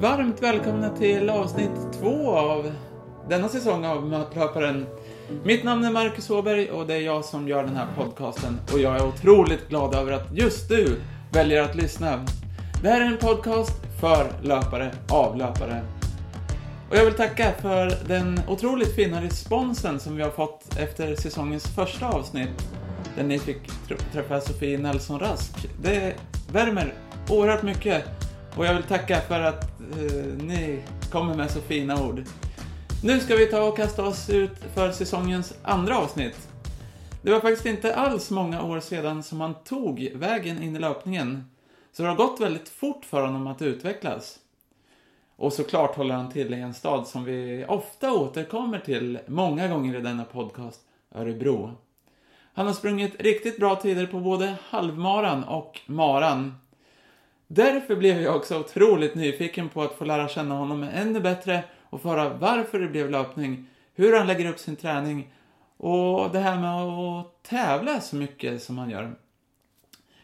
[0.00, 2.72] Varmt välkomna till avsnitt två av
[3.28, 4.86] denna säsong av Mötlöparen.
[5.44, 8.78] Mitt namn är Marcus Åberg och det är jag som gör den här podcasten och
[8.78, 11.00] jag är otroligt glad över att just du
[11.32, 12.24] väljer att lyssna.
[12.82, 15.82] Det här är en podcast för löpare, av löpare.
[16.90, 21.64] Och jag vill tacka för den otroligt fina responsen som vi har fått efter säsongens
[21.64, 22.68] första avsnitt
[23.16, 23.70] där ni fick
[24.12, 25.68] träffa Sofie Nelson Rask.
[25.82, 26.14] Det
[26.52, 26.94] värmer
[27.28, 28.04] oerhört mycket
[28.56, 32.22] och jag vill tacka för att eh, ni kommer med så fina ord.
[33.02, 36.48] Nu ska vi ta och kasta oss ut för säsongens andra avsnitt.
[37.22, 41.44] Det var faktiskt inte alls många år sedan som han tog vägen in i löpningen.
[41.92, 44.38] Så det har gått väldigt fort för honom att utvecklas.
[45.36, 49.98] Och såklart håller han till i en stad som vi ofta återkommer till många gånger
[49.98, 50.80] i denna podcast,
[51.14, 51.70] Örebro.
[52.54, 56.54] Han har sprungit riktigt bra tider på både halvmaran och maran.
[57.48, 62.02] Därför blev jag också otroligt nyfiken på att få lära känna honom ännu bättre och
[62.02, 65.30] få höra varför det blev löpning, hur han lägger upp sin träning
[65.76, 69.14] och det här med att tävla så mycket som han gör.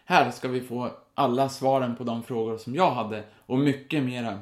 [0.04, 4.40] Här ska vi få alla svaren på de frågor som jag hade och mycket mera.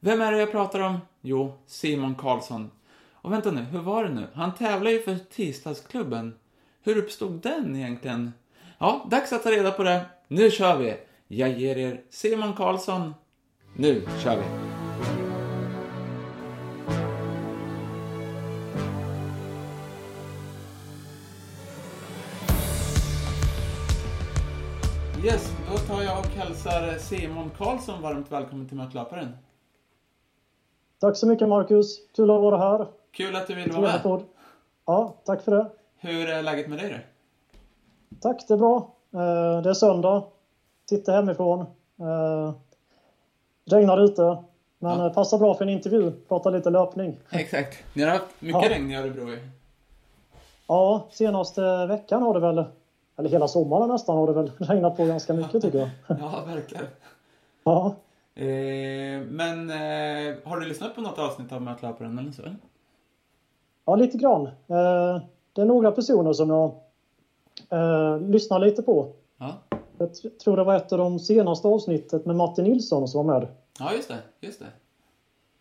[0.00, 0.98] Vem är det jag pratar om?
[1.20, 2.70] Jo, Simon Karlsson.
[3.12, 4.26] Och vänta nu, hur var det nu?
[4.34, 6.34] Han tävlar ju för Tisdagsklubben.
[6.82, 8.32] Hur uppstod den egentligen?
[8.78, 10.00] Ja, dags att ta reda på det.
[10.28, 10.96] Nu kör vi!
[11.28, 13.14] Jag ger er Simon Karlsson.
[13.76, 14.44] Nu kör vi!
[25.26, 29.36] Yes, då tar jag och hälsar Simon Karlsson varmt välkommen till Mötlöparen.
[31.00, 31.98] Tack så mycket Marcus.
[32.16, 32.86] Kul att vara här.
[33.12, 34.22] Kul att du vill vara med.
[34.86, 35.70] Ja, tack för det.
[35.98, 36.98] Hur är läget med dig då?
[38.20, 38.76] Tack, det är bra.
[39.12, 40.24] Eh, det är söndag.
[40.88, 41.60] Sitter hemifrån.
[42.00, 42.52] Eh,
[43.64, 44.36] regnar ute.
[44.78, 45.10] Men ja.
[45.10, 46.12] passar bra för en intervju.
[46.28, 47.16] Prata lite löpning.
[47.30, 47.78] Exakt.
[47.94, 48.70] Ni har haft mycket ja.
[48.70, 49.36] regn i Örebro
[50.66, 52.64] Ja, senaste veckan har det väl,
[53.16, 55.88] eller hela sommaren nästan, har det väl regnat på ganska mycket tycker jag.
[56.20, 56.84] Ja, verkligen.
[57.64, 57.94] Ja.
[58.34, 62.42] Eh, men eh, har du lyssnat på något avsnitt av Mötlöparen eller så?
[63.84, 64.46] Ja, lite grann.
[64.46, 65.20] Eh,
[65.52, 66.74] det är några personer som jag
[67.70, 69.12] eh, lyssnar lite på.
[69.98, 70.06] Ja.
[70.22, 73.48] Jag tror det var ett av de senaste avsnittet med Martin Nilsson som var med.
[73.78, 74.18] Ja, just det.
[74.40, 74.66] Just det.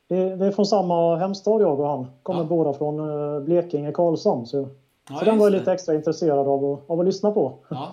[0.08, 2.08] Vi, vi är från samma hemstad jag och han.
[2.24, 2.46] Kommer ja.
[2.46, 4.46] båda från eh, Blekinge, Karlshamn.
[4.46, 4.68] Så,
[5.10, 7.54] ja, så den var jag lite extra intresserad av, av att lyssna på.
[7.70, 7.92] Ja.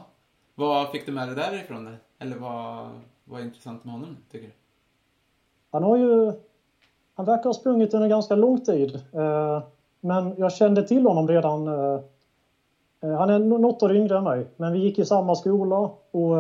[0.55, 1.97] Vad fick du med dig därifrån?
[2.19, 2.89] Eller vad
[3.25, 4.53] var intressant med honom, tycker du?
[5.71, 6.33] Han har ju...
[7.15, 8.95] Han verkar ha sprungit under ganska lång tid.
[9.13, 9.63] Eh,
[10.01, 11.69] men jag kände till honom redan...
[11.69, 12.01] Eh,
[13.01, 16.37] han är något år yngre än mig, men vi gick i samma skola och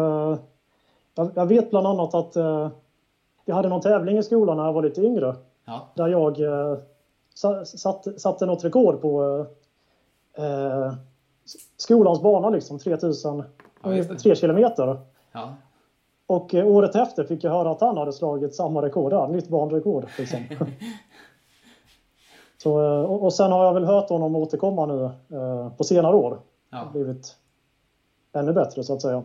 [1.34, 2.36] jag vet bland annat att
[3.44, 5.34] vi hade någon tävling i skolan när jag var lite yngre.
[5.64, 5.88] Ja.
[5.94, 6.36] Där jag
[7.66, 9.46] satte, satte något rekord på
[11.76, 13.42] skolans bana, liksom 3000,
[13.82, 14.98] ja, 3 kilometer.
[15.32, 15.54] Ja.
[16.26, 19.48] Och eh, året efter fick jag höra att han hade slagit samma rekord där, nytt
[19.48, 20.06] banrekord.
[20.18, 20.38] Liksom.
[22.62, 26.16] Så, eh, och, och sen har jag väl hört honom återkomma nu eh, på senare
[26.16, 26.38] år.
[26.70, 26.90] Ja.
[26.92, 27.36] Blivit
[28.32, 29.22] ännu bättre så att säga.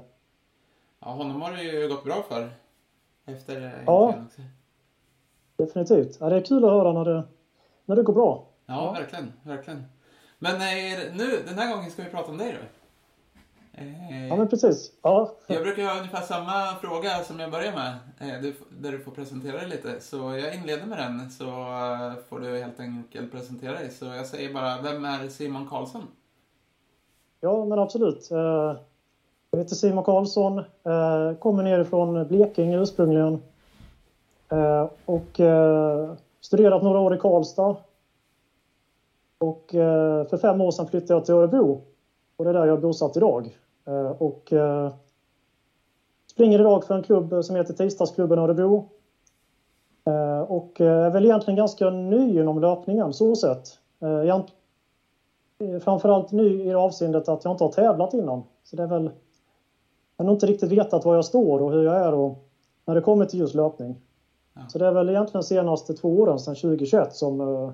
[0.99, 2.49] Ja, honom har det ju gått bra för.
[3.25, 4.15] Efter eh, Ja,
[5.57, 6.17] definitivt.
[6.19, 7.23] Ja, det är kul att höra när det,
[7.85, 8.47] när det går bra.
[8.65, 9.33] Ja, verkligen.
[9.43, 9.83] verkligen.
[10.39, 10.59] Men
[11.17, 12.67] nu, den här gången ska vi prata om dig då.
[13.77, 14.91] Eh, ja, men precis.
[15.01, 15.35] Ja.
[15.47, 19.57] Jag brukar ha ungefär samma fråga som jag börjar med, eh, där du får presentera
[19.57, 19.99] dig lite.
[19.99, 23.89] Så jag inleder med den, så eh, får du helt enkelt presentera dig.
[23.91, 26.07] Så jag säger bara, vem är Simon Karlsson?
[27.45, 28.31] Ja, men absolut.
[28.31, 28.75] Eh,
[29.51, 33.41] jag heter Simon Karlsson, eh, kommer nerifrån Blekinge ursprungligen.
[34.49, 35.39] Eh, och
[36.41, 37.75] studerat några år i Karlstad.
[39.37, 39.65] Och
[40.29, 41.81] för fem år sedan flyttade jag till Örebro.
[42.37, 43.57] Och det är där jag är bosatt idag.
[44.17, 44.53] Och
[46.31, 48.89] springer idag för en klubb som heter Tisdagsklubben Örebro.
[50.47, 53.79] Och är väl egentligen ganska ny inom löpningen så sett.
[55.83, 58.43] Framförallt ny i det avseendet att jag inte har tävlat innan.
[58.63, 59.03] Så det är väl...
[60.17, 62.45] Jag har nog inte riktigt vetat var jag står och hur jag är och
[62.85, 63.95] när det kommer till just löpning.
[64.53, 64.61] Ja.
[64.67, 67.73] Så det är väl egentligen de senaste två åren, sedan 2021, som,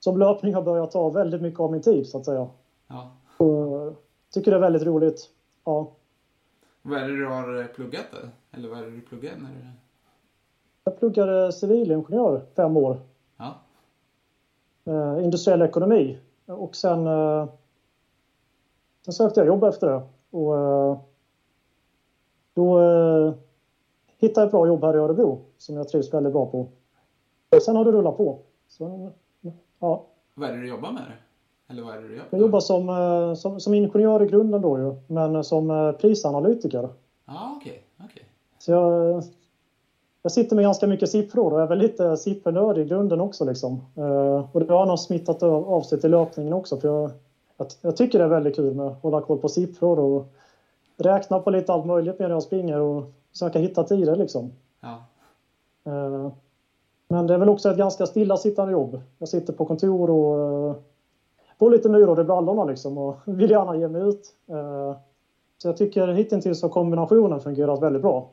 [0.00, 2.48] som löpning har börjat ta väldigt mycket av min tid, så att säga.
[2.88, 3.10] Ja.
[3.44, 3.94] Och
[4.30, 5.30] tycker det är väldigt roligt.
[5.64, 5.90] Ja.
[6.82, 8.28] Vad är det du har pluggat då?
[8.58, 9.66] Eller vad är det du pluggar när du...
[10.84, 13.00] Jag pluggade civilingenjör fem år.
[13.36, 13.54] Ja.
[14.84, 16.18] Eh, industriell ekonomi.
[16.46, 17.48] Och sen, eh,
[19.04, 20.02] sen sökte jag jobb efter det.
[20.30, 20.98] Och eh,
[22.54, 23.34] då eh,
[24.18, 26.68] hittade ett bra jobb här i Örebro som jag trivs väldigt bra på.
[27.56, 28.38] Och sen har det rullat på.
[28.68, 29.12] Så,
[29.78, 30.06] ja.
[30.34, 31.12] Vad är det du jobbar med?
[31.68, 32.24] Eller vad är det du gör?
[32.30, 36.88] Jag jobbar som, som, som ingenjör i grunden då ju, men som prisanalytiker.
[37.24, 37.84] Okej.
[37.96, 38.22] Okay, okay.
[38.58, 39.22] Så jag,
[40.24, 43.44] jag sitter med ganska mycket siffror och är väl lite siffernörd i grunden också.
[43.44, 43.80] Liksom.
[43.96, 46.76] Eh, och det har nog smittat av sig till löpningen också.
[46.76, 47.10] För jag,
[47.56, 50.26] jag, jag, tycker det är väldigt kul med att hålla koll på siffror och
[50.96, 54.16] räkna på lite allt möjligt medan jag springer och försöka hitta tider.
[54.16, 54.52] Liksom.
[54.80, 55.04] Ja.
[57.08, 59.00] Men det är väl också ett ganska stillasittande jobb.
[59.18, 60.82] Jag sitter på kontor och
[61.58, 64.34] får lite myror i brallorna liksom och vill gärna ge mig ut.
[65.58, 68.30] Så jag tycker hittills har kombinationen fungerat väldigt bra.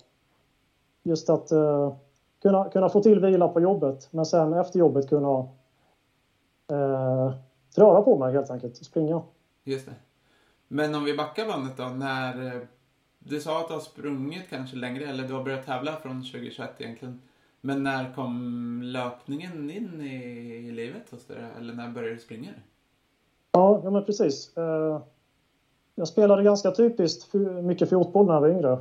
[1.03, 1.93] Just att uh,
[2.41, 5.39] kunna, kunna få till vila på jobbet men sen efter jobbet kunna
[6.71, 7.33] uh,
[7.75, 9.21] röra på mig helt enkelt, springa.
[9.63, 9.93] Just det.
[10.67, 12.61] Men om vi backar bandet då, när eh,
[13.19, 16.69] du sa att du har sprungit kanske längre, eller du har börjat tävla från 2021
[16.77, 17.21] egentligen.
[17.61, 20.15] Men när kom löpningen in i,
[20.67, 21.37] i livet hos dig?
[21.57, 22.49] Eller när började du springa?
[23.51, 24.51] Ja, ja men precis.
[25.95, 27.33] Jag spelade ganska typiskt
[27.63, 28.77] mycket fotboll när jag var yngre.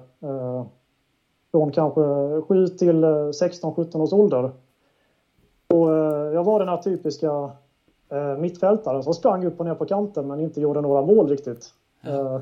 [1.51, 2.01] Från kanske
[2.41, 4.51] 7 till 16-17 års ålder.
[5.69, 5.91] Och
[6.35, 7.51] jag var den här typiska
[8.39, 11.75] mittfältaren som sprang upp och ner på kanten men inte gjorde några mål riktigt.
[12.03, 12.41] Mm.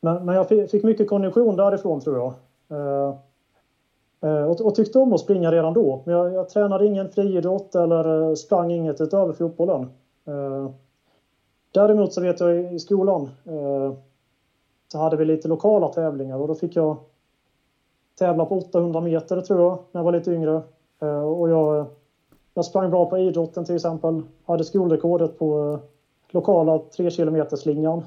[0.00, 2.34] Men, men jag fick mycket kondition därifrån tror jag.
[4.50, 6.02] Och, och tyckte om att springa redan då.
[6.04, 9.90] Men jag, jag tränade ingen friidrott eller sprang inget utöver fotbollen.
[11.72, 13.30] Däremot så vet jag i skolan
[14.88, 16.96] så hade vi lite lokala tävlingar och då fick jag
[18.18, 20.62] tävla på 800 meter tror jag när jag var lite yngre.
[21.38, 21.86] Och jag,
[22.54, 24.22] jag sprang bra på idrotten till exempel.
[24.46, 25.78] Hade skolrekordet på
[26.30, 28.02] lokala 3 km slingan.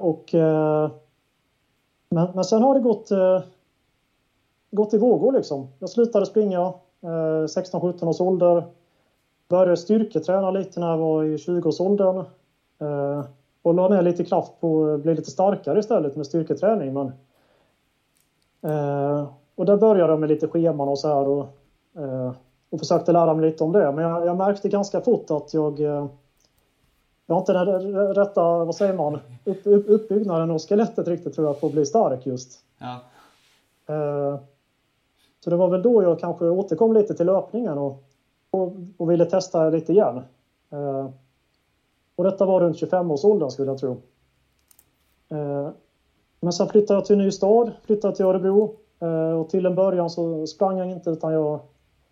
[0.00, 0.30] och,
[2.08, 3.08] men, men sen har det gått,
[4.70, 5.68] gått i vågor liksom.
[5.78, 6.72] Jag slutade springa
[7.02, 8.64] 16-17 års ålder
[9.48, 12.16] började styrketräna lite när jag var i 20-årsåldern.
[12.78, 13.24] Eh,
[13.62, 16.92] och la ner lite kraft på att bli lite starkare istället med styrketräning.
[16.92, 17.12] Men,
[18.64, 21.46] eh, och där började jag med lite scheman och så här och,
[21.96, 22.32] eh,
[22.70, 23.92] och försökte lära mig lite om det.
[23.92, 26.06] Men jag, jag märkte ganska fort att jag eh,
[27.26, 31.46] jag har inte den rätta, vad säger man, upp, upp, uppbyggnaden och skelettet riktigt tror
[31.46, 32.58] jag för att bli stark just.
[32.78, 33.00] Ja.
[33.94, 34.38] Eh,
[35.44, 38.04] så det var väl då jag kanske återkom lite till löpningen och
[38.54, 40.22] och, och ville testa lite igen.
[40.70, 41.10] Eh,
[42.16, 44.02] och detta var runt 25-årsåldern skulle jag tro.
[46.44, 49.74] Men sen flyttade jag till en ny stad, flyttade till Örebro eh, och till en
[49.74, 51.60] början så sprang jag inte utan jag,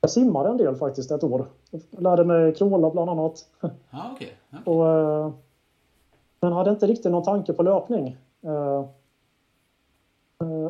[0.00, 1.46] jag simmade en del faktiskt ett år.
[1.70, 3.46] Jag lärde mig kråla bland annat.
[3.61, 4.29] Ah, okay.
[4.61, 4.75] okay.
[4.75, 5.31] och, eh,
[6.40, 8.17] men hade inte riktigt någon tanke på löpning.
[8.43, 8.84] Eh,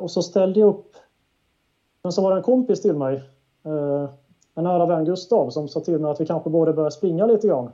[0.00, 0.96] och så ställde jag upp.
[2.02, 3.22] Men så var det en kompis till mig
[4.54, 7.46] en nära vän Gustav som sa till mig att vi kanske borde börja springa lite
[7.46, 7.70] grann.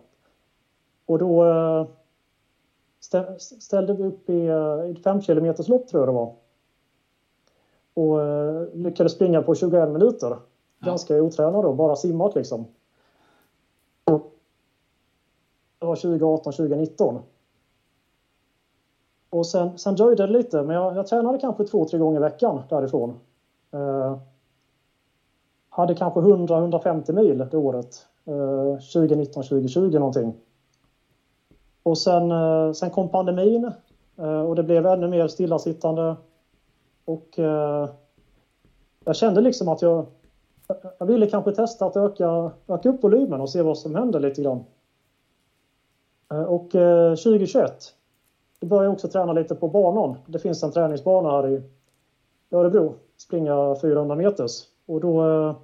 [1.07, 1.45] Och då
[3.61, 6.35] ställde vi upp i eh, ett 5 km lopp tror jag det var.
[7.95, 10.29] Och eh, lyckades springa på 21 minuter.
[10.29, 10.87] Ja.
[10.87, 12.67] Ganska otränad då, bara simmat liksom.
[15.79, 17.19] Det var 2018, 2019.
[19.31, 22.23] Och sen, sen dröjde det lite, men jag, jag tränade kanske två, tre gånger i
[22.23, 23.21] veckan därifrån.
[25.69, 28.07] Hade kanske 100-150 mil det året.
[28.25, 30.35] 2019, 2020 någonting.
[31.83, 33.73] Och sen, eh, sen kom pandemin
[34.17, 36.17] eh, och det blev ännu mer stillasittande.
[37.05, 37.89] Och eh,
[39.05, 40.07] jag kände liksom att jag,
[40.99, 44.43] jag ville kanske testa att öka, öka upp volymen och se vad som händer lite
[44.43, 44.65] grann.
[46.49, 47.95] Och 2021
[48.61, 50.17] då började jag också träna lite på banan.
[50.27, 51.63] Det finns en träningsbana här i
[52.51, 54.63] Örebro, springa 400 meters.
[54.87, 55.55] Och då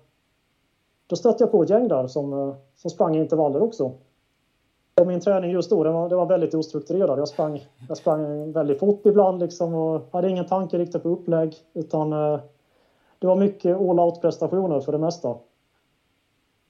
[1.06, 3.92] då stötte jag på ett gäng där som, som sprang i intervaller också.
[4.96, 7.18] Och min träning just då, det var, det var väldigt ostrukturerad.
[7.18, 11.56] Jag sprang, jag sprang väldigt fort ibland liksom och hade ingen tanke riktigt på upplägg.
[11.72, 12.40] Utan eh,
[13.18, 15.28] det var mycket all-out prestationer för det mesta.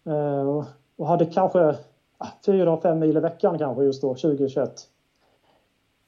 [0.05, 0.65] Eh,
[0.97, 1.77] och hade kanske
[2.47, 4.89] fyra, fem mil i veckan kanske just då, 2021.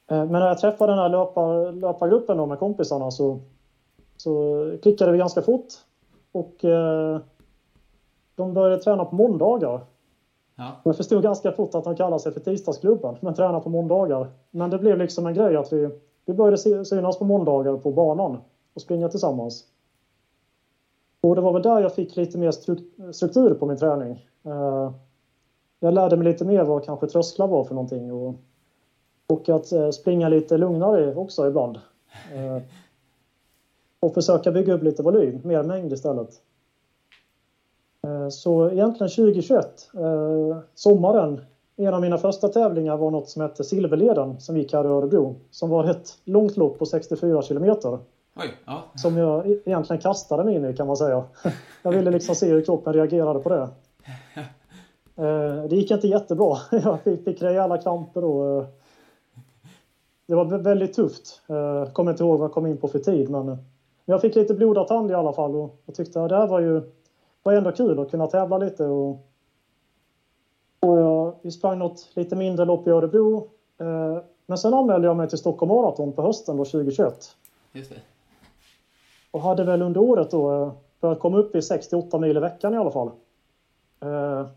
[0.07, 3.39] Eh, men när jag träffade den här löpar, löpargruppen då med kompisarna så,
[4.17, 5.67] så klickade vi ganska fort.
[6.31, 6.55] Och
[8.35, 9.81] de började träna på måndagar.
[10.57, 10.71] Ja.
[10.83, 14.27] Jag förstod ganska fort att de kallar sig för tisdagsklubben, men tränar på måndagar.
[14.51, 15.89] Men det blev liksom en grej att vi,
[16.25, 18.37] vi började synas på måndagar på banan
[18.73, 19.65] och springa tillsammans.
[21.21, 22.51] Och det var väl där jag fick lite mer
[23.11, 24.27] struktur på min träning.
[24.45, 24.91] Eh,
[25.79, 28.35] jag lärde mig lite mer vad kanske trösklar var för någonting och,
[29.27, 31.79] och att eh, springa lite lugnare också ibland.
[32.33, 32.63] Eh,
[33.99, 36.41] och försöka bygga upp lite volym, mer mängd istället.
[38.07, 41.41] Eh, så egentligen 2021, eh, sommaren,
[41.75, 45.35] en av mina första tävlingar var något som hette Silverleden som gick här i Örebro.
[45.51, 47.99] Som var ett långt lopp på 64 kilometer.
[48.35, 48.83] Oj, ja.
[48.95, 51.23] Som jag egentligen kastade mig in i kan man säga.
[51.83, 53.69] Jag ville liksom se hur kroppen reagerade på det.
[55.19, 56.57] Eh, det gick inte jättebra.
[56.71, 58.65] Jag fick rejäla kramper och
[60.27, 61.41] det var väldigt tufft.
[61.47, 63.57] Jag kommer inte ihåg vad jag kom in på för tid men
[64.05, 66.59] jag fick lite blodad tand i alla fall och jag tyckte att det här var
[66.59, 66.81] ju
[67.47, 68.85] var ändå kul att kunna tävla lite.
[68.85, 69.09] Och,
[70.79, 73.49] och jag, vi sprang något lite mindre lopp i Örebro.
[73.77, 77.35] Eh, men sen anmälde jag mig till Stockholm Marathon på hösten då 2021.
[77.71, 77.95] Just det.
[79.31, 82.73] Och hade väl under året då eh, börjat komma upp i 68 mil i veckan
[82.73, 83.07] i alla fall.
[83.99, 84.47] Eh,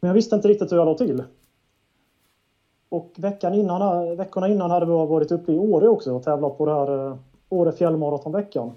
[0.00, 1.22] men jag visste inte riktigt hur jag låg till.
[2.88, 6.66] Och veckan innan, veckorna innan hade vi varit uppe i Åre också och tävlat på
[6.66, 7.16] det här eh,
[7.48, 8.72] Åre fjällmaratonveckan.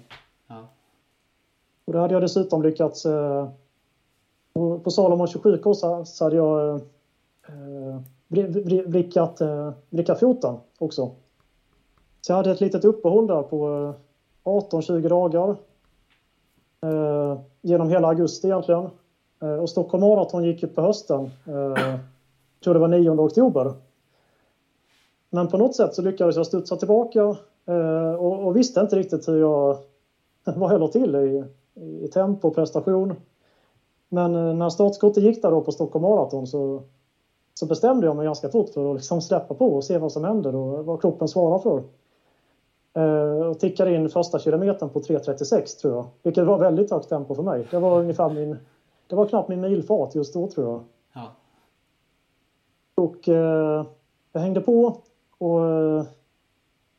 [1.92, 3.06] Och då hade jag dessutom lyckats...
[3.06, 3.48] Eh,
[4.54, 6.82] på Salomon 27 k så hade jag eh,
[7.48, 8.48] eh,
[8.86, 11.10] vrickat, eh, foten också.
[12.20, 13.68] Så jag hade ett litet uppehåll där på
[14.44, 15.56] eh, 18-20 dagar.
[17.60, 18.88] Genom hela augusti egentligen.
[19.60, 21.30] Och Stockholm Marathon gick ju på hösten.
[21.44, 21.98] Jag
[22.64, 23.72] tror det var 9 oktober.
[25.30, 27.24] Men på något sätt så lyckades jag studsa tillbaka
[28.18, 29.76] och, och visste inte riktigt hur jag,
[30.56, 31.44] vad jag till i,
[31.74, 33.14] i tempo och prestation.
[34.08, 36.82] Men eh, när startskottet gick där då på Stockholm Marathon så,
[37.54, 40.24] så bestämde jag mig ganska fort för att liksom släppa på och se vad som
[40.24, 41.82] händer och vad kroppen svarar för.
[42.94, 47.34] Eh, och tickade in första kilometern på 3.36 tror jag, vilket var väldigt högt tempo
[47.34, 47.66] för mig.
[47.70, 48.56] Det var ungefär min,
[49.06, 50.84] det var knappt min milfart just då tror jag.
[51.14, 51.32] Ja.
[52.94, 53.86] Och eh,
[54.32, 54.96] jag hängde på
[55.38, 56.04] och eh,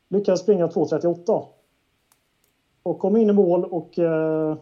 [0.08, 1.44] lyckades springa 2.38
[2.84, 4.56] och kom in i mål och eh,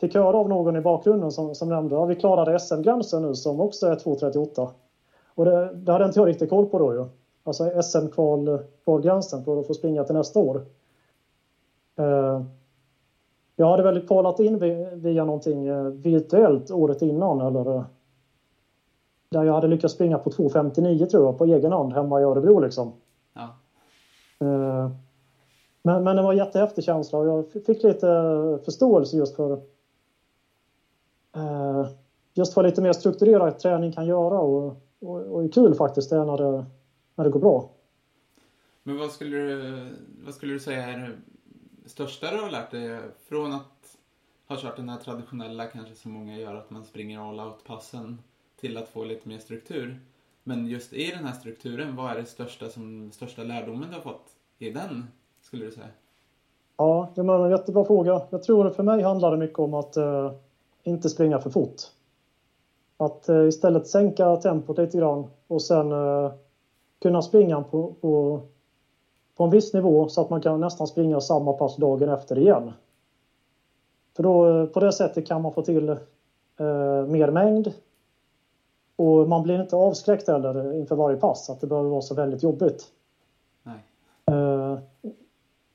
[0.00, 3.60] fick höra av någon i bakgrunden som, som nämnde att vi klarade SM-gränsen nu som
[3.60, 4.68] också är 2.38.
[5.34, 7.04] Och det, det hade inte jag riktigt koll på då ju.
[7.44, 10.62] Alltså SM-kvalgränsen för att få springa till nästa år.
[11.96, 12.42] Eh,
[13.56, 14.58] jag hade väl kvalat in
[14.94, 17.84] via någonting eh, virtuellt året innan eller eh,
[19.28, 22.60] där jag hade lyckats springa på 2.59 tror jag på egen hand hemma i Örebro
[22.60, 22.92] liksom.
[23.34, 23.48] Ja.
[24.46, 24.90] Eh,
[25.86, 29.52] men, men det var en jättehäftig känsla och jag fick lite eh, förståelse just för
[31.36, 31.86] eh,
[32.34, 36.24] just vad lite mer strukturerad träning kan göra och, och, och är kul faktiskt det
[36.24, 36.64] när det,
[37.14, 37.70] när det går bra.
[38.82, 39.88] Men vad skulle du,
[40.24, 43.96] vad skulle du säga är det största du har lärt dig från att
[44.46, 48.18] ha kört den här traditionella kanske som många gör att man springer all out-passen
[48.60, 50.00] till att få lite mer struktur.
[50.42, 54.02] Men just i den här strukturen, vad är det största, som, största lärdomen du har
[54.02, 55.06] fått i den
[55.54, 55.86] skulle du säga?
[56.76, 58.22] Ja, det var en jättebra fråga.
[58.30, 60.32] Jag tror att för mig handlar det mycket om att eh,
[60.82, 61.82] inte springa för fort.
[62.96, 66.32] Att eh, istället sänka tempot lite grann och sen eh,
[67.02, 68.40] kunna springa på, på,
[69.36, 72.72] på en viss nivå så att man kan nästan springa samma pass dagen efter igen.
[74.16, 77.72] För då, eh, på det sättet kan man få till eh, mer mängd
[78.96, 82.42] och man blir inte avskräckt heller inför varje pass, att det behöver vara så väldigt
[82.42, 82.84] jobbigt.
[83.62, 83.84] Nej.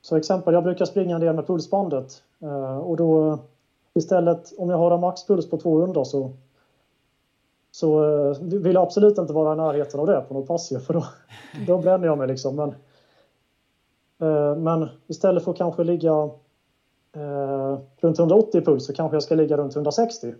[0.02, 3.38] Så exempel, jag brukar springa en del med pulsbandet eh, och då
[3.94, 6.32] istället om jag har en maxpuls på 200 så,
[7.70, 10.94] så eh, vill jag absolut inte vara i närheten av det på något pass för
[10.94, 11.04] då,
[11.66, 12.56] då bränner jag mig liksom.
[12.56, 12.68] Men,
[14.20, 16.30] eh, men istället för att kanske ligga
[18.00, 20.34] runt 180 puls så kanske jag ska ligga runt 160.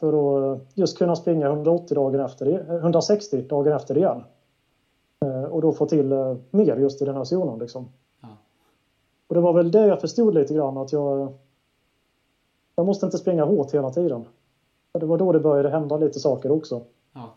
[0.00, 2.46] För att just kunna springa 180 dagen efter,
[2.80, 4.24] 160 dagen efter igen.
[5.50, 7.88] Och då få till mer just i den här zonen liksom.
[9.26, 11.38] Och det var väl det jag förstod lite grann att jag...
[12.76, 14.24] Jag måste inte springa hårt hela tiden.
[14.92, 16.84] Och det var då det började hända lite saker också.
[17.12, 17.34] Ja.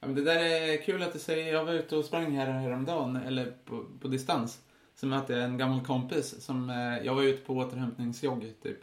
[0.00, 1.52] ja men det där är kul att du säger.
[1.52, 4.60] Jag var ute och sprang här häromdagen, eller på, på distans.
[4.94, 8.78] Så mötte jag en gammal kompis som, eh, jag var ute på återhämtningsjogg typ.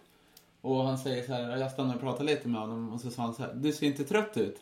[0.62, 3.22] Och han säger så här, jag stannade och pratade lite med honom och så sa
[3.22, 4.60] han så här, du ser inte trött ut.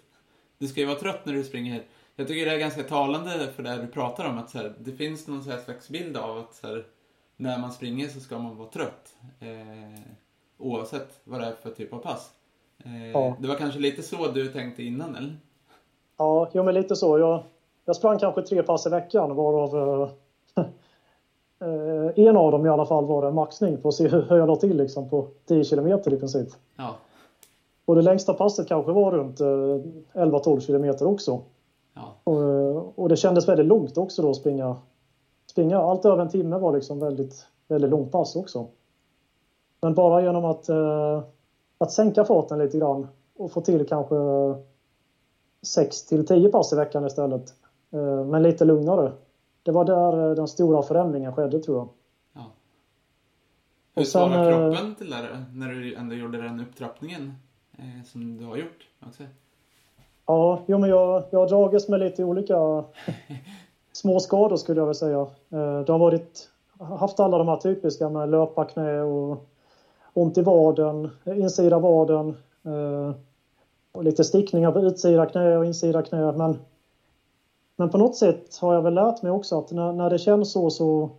[0.57, 1.83] Du ska ju vara trött när du springer.
[2.15, 4.91] Jag tycker det är ganska talande för det du pratar om, att så här, det
[4.91, 6.85] finns någon slags bild av att så här,
[7.41, 9.15] när man springer så ska man vara trött.
[9.39, 10.01] Eh,
[10.57, 12.31] oavsett vad det är för typ av pass.
[12.85, 13.35] Eh, ja.
[13.39, 15.37] Det var kanske lite så du tänkte innan, eller?
[16.17, 17.19] Ja, jo, men lite så.
[17.19, 17.43] Jag,
[17.85, 19.75] jag sprang kanske tre pass i veckan varav
[20.55, 20.65] eh,
[21.67, 24.47] eh en av dem i alla fall var en maxning för att se hur jag
[24.47, 26.49] låg till liksom, på 10 kilometer i princip.
[26.75, 26.95] Ja.
[27.85, 31.41] Och det längsta passet kanske var runt 11-12 eh, kilometer också.
[31.93, 32.13] Ja.
[32.23, 34.75] Och, och, det kändes väldigt långt också då att springa
[35.51, 35.77] springa.
[35.77, 38.67] Allt över en timme var liksom väldigt, väldigt långpass också.
[39.81, 41.23] Men bara genom att, eh,
[41.77, 44.15] att sänka farten lite grann och få till kanske
[45.61, 47.53] 6 till 10 pass i veckan istället.
[47.91, 49.11] Eh, men lite lugnare.
[49.63, 51.89] Det var där eh, den stora förändringen skedde tror jag.
[52.33, 52.51] Ja.
[53.95, 57.33] Hur svarade eh, kroppen till det när du ändå gjorde den upptrappningen
[57.77, 58.87] eh, som du har gjort?
[59.07, 59.23] Också?
[60.25, 62.55] Ja, jo, men jag, jag har dragits med lite olika
[63.93, 65.19] små skador skulle jag vilja säga.
[65.49, 69.45] Eh, det har varit, haft alla de här typiska med löparknä och
[70.13, 73.15] ont i vaden, insida vaden eh,
[73.91, 76.31] och lite stickningar på utsida knä och insida knä.
[76.31, 76.59] Men,
[77.75, 80.51] men på något sätt har jag väl lärt mig också att när, när det känns
[80.51, 81.09] så, så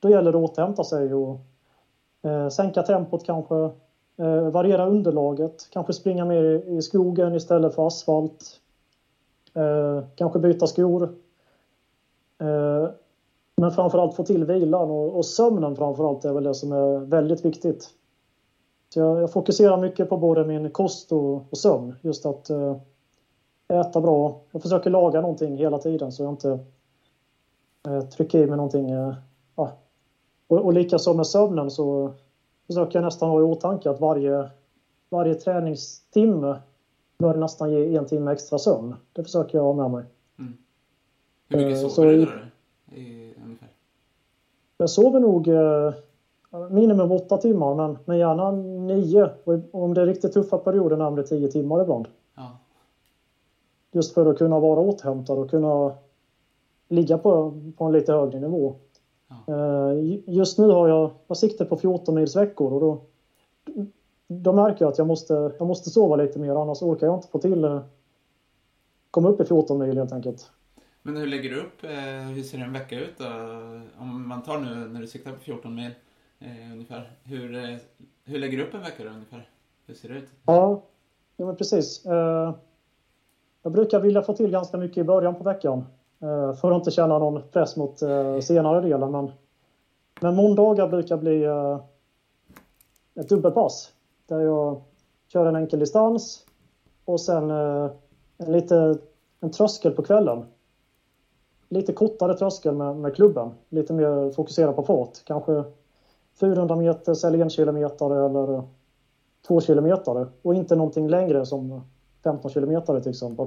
[0.00, 1.40] då gäller det att återhämta sig och
[2.22, 3.70] eh, sänka tempot kanske,
[4.16, 8.60] eh, variera underlaget, kanske springa mer i, i skogen istället för asfalt.
[9.54, 11.08] Eh, kanske byta skor.
[12.42, 12.90] Eh,
[13.56, 17.44] men framförallt få till vilan och, och sömnen framförallt är väl det som är väldigt
[17.44, 17.90] viktigt.
[18.88, 21.94] Så jag, jag fokuserar mycket på både min kost och, och sömn.
[22.00, 22.76] Just att eh,
[23.68, 24.40] äta bra.
[24.52, 26.58] Jag försöker laga någonting hela tiden så jag inte
[27.88, 28.90] eh, trycker i mig någonting.
[28.90, 29.14] Eh,
[29.56, 29.70] ja.
[30.48, 32.12] och, och likaså med sömnen så
[32.66, 34.50] försöker jag nästan ha i åtanke att varje,
[35.08, 36.56] varje träningstimme
[37.18, 38.94] bör nästan ge en timme extra sömn.
[39.12, 40.04] Det försöker jag ha med mig.
[40.38, 40.56] Mm.
[41.52, 42.30] Hur mycket eh, sover du då?
[43.44, 43.68] ungefär?
[44.76, 45.92] Jag sover nog eh,
[46.70, 48.50] minimum åtta timmar, men, men gärna
[48.86, 49.30] nio.
[49.44, 52.08] Och om det är riktigt tuffa perioder närmare tio timmar ibland.
[52.36, 52.58] Ja.
[53.92, 55.94] Just för att kunna vara återhämtad och kunna
[56.88, 58.74] ligga på, på en lite högre nivå.
[59.28, 59.54] Ja.
[59.54, 63.00] Eh, just nu har jag, jag sikte på 14 mils veckor och då,
[64.28, 67.28] då märker jag att jag måste, jag måste sova lite mer annars orkar jag inte
[67.28, 67.80] få till
[69.10, 70.50] komma upp i 14 mil helt enkelt.
[71.02, 73.24] Men hur lägger du upp, eh, hur ser en vecka ut då?
[73.98, 75.90] Om man tar nu när du siktar på 14 mil
[76.38, 77.10] eh, ungefär.
[77.24, 77.76] Hur, eh,
[78.24, 79.48] hur lägger du upp en vecka då ungefär?
[79.86, 80.28] Hur ser det ut?
[80.46, 80.82] Ja,
[81.36, 82.06] ja men precis.
[82.06, 82.54] Eh,
[83.62, 85.84] jag brukar vilja få till ganska mycket i början på veckan
[86.60, 87.98] för att inte känna någon press mot
[88.42, 89.10] senare delen.
[89.10, 89.30] Men,
[90.20, 91.44] men måndagar brukar bli
[93.20, 93.92] ett dubbelpass
[94.26, 94.82] där jag
[95.28, 96.46] kör en enkel distans
[97.04, 98.98] och sen en, lite,
[99.40, 100.44] en tröskel på kvällen.
[101.72, 105.24] Lite kortare tröskel med, med klubben, lite mer fokuserad på fart.
[105.24, 105.64] Kanske
[106.40, 108.62] 400 meter eller en kilometer eller
[109.46, 111.80] två kilometer och inte någonting längre som
[112.24, 113.46] 15 kilometer till exempel.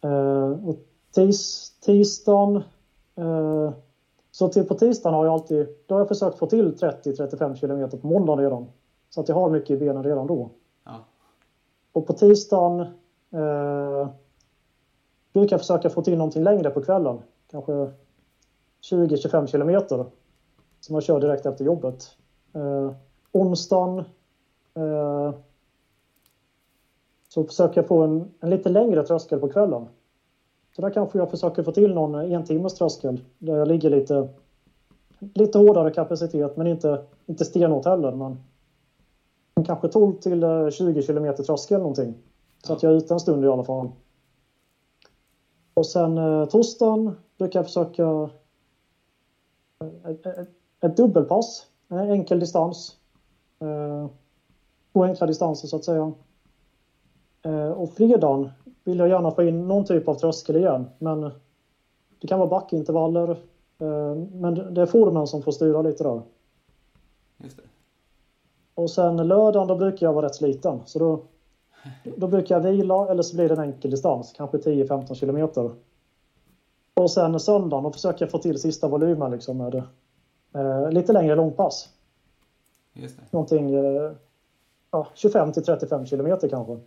[0.00, 0.76] Eh, och
[1.14, 2.56] tis, tisdagen
[3.16, 3.70] eh,
[4.30, 7.98] så till på tisdagen har jag alltid, då har jag försökt få till 30-35 kilometer
[7.98, 8.66] på måndagen redan.
[9.10, 10.50] Så att jag har mycket i benen redan då.
[10.84, 10.96] Ja.
[11.92, 12.80] Och på tisdagen
[13.30, 14.08] eh,
[15.32, 17.18] brukar försöka få till någonting längre på kvällen.
[17.50, 17.72] Kanske
[18.90, 20.06] 20-25 kilometer
[20.80, 22.16] som jag kör direkt efter jobbet.
[22.54, 22.92] Eh,
[23.32, 23.98] onsdagen
[24.74, 25.34] eh,
[27.28, 29.86] så försöker jag få en, en lite längre tröskel på kvällen.
[30.76, 34.28] Så där kanske jag försöker få till någon en timmes tröskel där jag ligger lite,
[35.18, 38.12] lite hårdare kapacitet men inte, inte stenhårt heller.
[38.12, 38.36] Men,
[39.54, 42.14] men kanske 12 till 20 eh, kilometer tröskel någonting.
[42.66, 43.88] Så att jag är ute en stund i alla fall.
[45.74, 48.30] Och sen eh, torsdagen brukar jag försöka
[49.80, 50.44] eh,
[50.80, 52.96] ett dubbelpass, en enkel distans.
[53.58, 54.06] Eh,
[54.92, 56.12] två enkla distanser så att säga.
[57.42, 58.50] Eh, och fredagen
[58.84, 61.20] vill jag gärna få in någon typ av tröskel igen, men
[62.20, 63.30] det kan vara backintervaller.
[63.78, 66.22] Eh, men det är formen som får styra lite där.
[67.36, 67.62] Just det.
[68.74, 71.20] Och sen lördagen då brukar jag vara rätt sliten, så då,
[72.16, 75.70] då brukar jag vila eller så blir det en enkel distans, kanske 10-15 kilometer.
[76.94, 79.82] Och sen söndagen, då försöker jag få till sista volymen liksom med
[80.54, 81.88] Eh, lite längre långpass.
[82.92, 83.22] Just det.
[83.30, 84.12] Någonting eh,
[84.90, 86.80] ja, 25 till 35 kilometer kanske.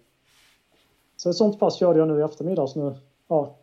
[1.15, 2.75] Så ett sånt pass körde jag nu i eftermiddags.
[2.75, 2.95] Nu.
[3.27, 3.55] Ja.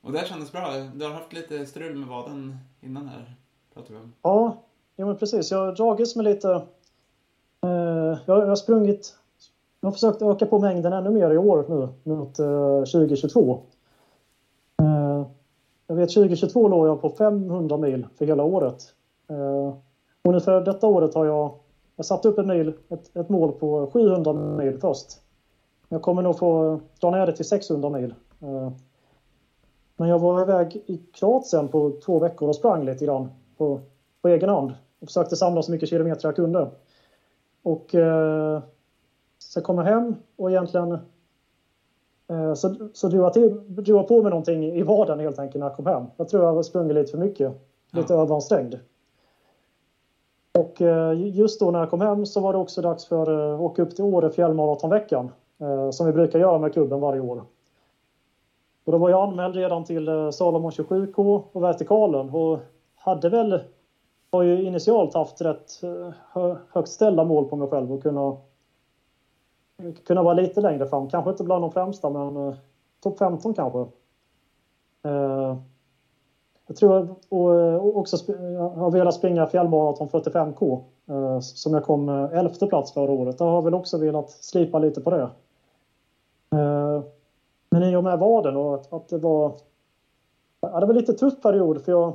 [0.00, 0.72] Och det kändes bra.
[0.94, 3.34] Du har haft lite strul med vaden innan här,
[3.74, 4.12] pratade vi om.
[4.22, 4.62] Ja,
[4.96, 5.50] ja men precis.
[5.50, 6.48] Jag har dragits med lite...
[7.60, 9.18] Eh, jag, jag har sprungit...
[9.82, 13.60] Jag har försökt öka på mängden ännu mer i år nu mot eh, 2022.
[14.82, 15.26] Eh,
[15.86, 18.82] jag vet 2022 låg jag på 500 mil för hela året.
[19.30, 19.74] Eh,
[20.22, 21.54] och nu för detta året har jag,
[21.96, 25.06] jag satt upp ett, mil, ett, ett mål på 700 mil först.
[25.88, 28.14] Jag kommer nog få dra ner det till 600 mil.
[28.40, 28.72] Eh,
[29.96, 33.80] men jag var iväg i Kroatien på två veckor och sprang lite grann på,
[34.22, 36.70] på egen hand och försökte samla så mycket kilometer jag kunde.
[37.62, 38.62] Och eh,
[39.52, 40.98] så jag hem och egentligen
[42.32, 45.60] Eh, så, så drog, jag till, drog jag på mig någonting i vaden helt enkelt
[45.60, 46.06] när jag kom hem.
[46.16, 47.52] Jag tror jag sprungit lite för mycket.
[47.92, 48.22] Lite ja.
[48.22, 48.78] överansträngd.
[50.58, 50.80] Och
[51.16, 53.96] just då när jag kom hem så var det också dags för att åka upp
[53.96, 55.30] till Åre fjällmaratonveckan.
[55.92, 57.42] Som vi brukar göra med klubben varje år.
[58.84, 62.58] Och då var jag anmäld redan till Salomon 27K och vertikalen och
[62.94, 63.60] hade väl
[64.30, 65.80] har ju initialt haft rätt
[66.72, 68.36] högt ställda mål på mig själv och kunna
[70.06, 71.08] kunna vara lite längre fram.
[71.08, 72.54] Kanske inte bland de främsta, men eh,
[73.02, 73.78] topp 15 kanske.
[75.04, 75.56] Eh,
[76.66, 82.08] jag tror och, eh, också jag har velat springa fjällmaraton 45K eh, som jag kom
[82.08, 83.40] eh, elfte plats förra året.
[83.40, 85.30] Jag har väl också velat slipa lite på det.
[86.58, 87.02] Eh,
[87.70, 89.52] men i och med vaden och att, att det var...
[90.60, 92.12] Ja, det var lite tuff period för jag,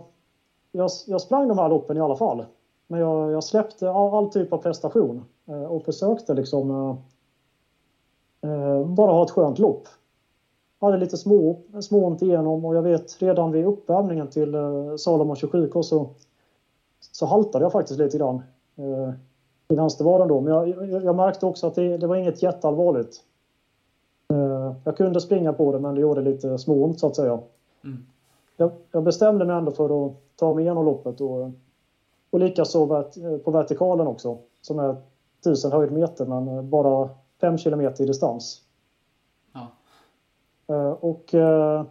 [0.72, 2.46] jag, jag sprang de här loppen i alla fall.
[2.88, 6.98] Men jag, jag släppte all, all typ av prestation eh, och försökte liksom
[8.86, 9.88] bara ha ett skönt lopp.
[10.80, 15.82] Hade lite små, småont igenom och jag vet redan vid uppvärmningen till eh, Salomon 27K
[15.82, 16.10] så,
[17.00, 18.42] så haltade jag faktiskt lite grann
[18.76, 19.14] eh,
[19.70, 20.42] i vänstervaden då.
[20.42, 23.24] Men jag, jag, jag, märkte också att det, det var inget jätteallvarligt.
[24.34, 27.40] Eh, jag kunde springa på det men det gjorde lite småont så att säga.
[27.84, 28.06] Mm.
[28.58, 31.52] Jag, jag, bestämde mig ändå för att ta mig igenom loppet och,
[32.30, 33.04] och likaså
[33.44, 34.96] på vertikalen också som är
[35.42, 37.10] 1000 höjdmeter men bara
[37.42, 38.62] 5 kilometer i distans.
[39.54, 39.72] Ja.
[40.70, 41.86] Uh, och uh,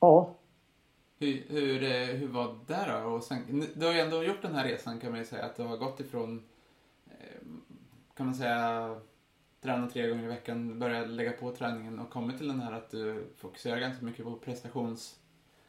[0.00, 0.34] ja.
[1.18, 3.08] Hur, hur, eh, hur var det då?
[3.08, 5.44] Och sen, du har ju ändå gjort den här resan kan man ju säga.
[5.44, 6.42] Att du har gått ifrån,
[8.14, 8.94] kan man säga,
[9.62, 12.90] träna tre gånger i veckan, börja lägga på träningen och kommit till den här att
[12.90, 15.18] du fokuserar ganska mycket på prestations...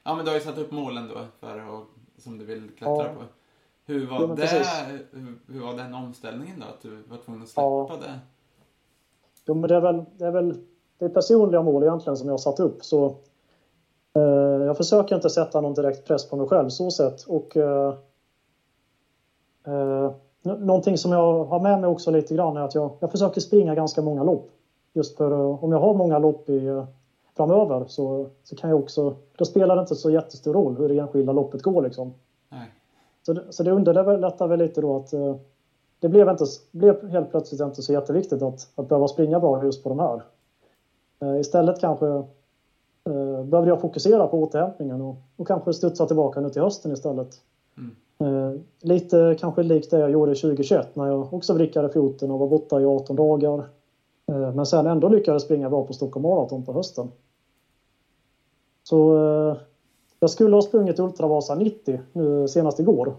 [0.04, 3.08] Ja men du har ju satt upp målen då för att, som du vill klättra
[3.08, 3.14] ja.
[3.14, 3.24] på.
[3.86, 6.66] Hur var, ja, det, hur, hur, var den omställningen då?
[6.66, 7.98] Att du var tvungen att släppa ja.
[8.02, 8.20] det?
[9.46, 10.58] Jo, men det är väl, det är väl
[10.98, 12.86] det är personliga mål egentligen som jag har satt upp.
[12.86, 13.06] Så,
[14.16, 14.22] eh,
[14.66, 17.24] jag försöker inte sätta någon direkt press på mig själv så sett.
[17.24, 17.94] Och, eh,
[19.66, 23.42] eh, någonting som jag har med mig också lite grann är att jag, jag försöker
[23.42, 24.50] springa ganska många lopp.
[24.94, 26.86] Just för eh, om jag har många lopp i, eh,
[27.38, 31.00] framöver så, så kan jag också, då spelar det inte så jättestor roll hur det
[31.00, 32.14] enskilda loppet går liksom.
[33.26, 35.36] Så, så det underlättar väl lite då att eh,
[36.00, 39.84] det blev, inte, blev helt plötsligt inte så jätteviktigt att, att behöva springa bra just
[39.84, 40.22] på de här.
[41.22, 42.08] Eh, istället kanske
[43.10, 47.42] eh, behövde jag fokusera på återhämtningen och, och kanske studsa tillbaka nu till hösten istället.
[47.78, 47.96] Mm.
[48.24, 52.48] Eh, lite kanske likt det jag gjorde 2021 när jag också vrickade foten och var
[52.48, 53.70] borta i 18 dagar.
[54.28, 57.12] Eh, men sen ändå lyckades springa bra på Stockholm Marathon på hösten.
[58.84, 59.58] Så eh,
[60.24, 63.16] jag skulle ha sprungit Ultravasa 90 nu senast igår.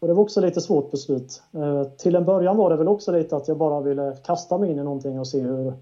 [0.00, 1.42] Och det var också lite svårt beslut.
[1.52, 4.70] Eh, till en början var det väl också lite att jag bara ville kasta mig
[4.70, 5.72] in i någonting och se hur,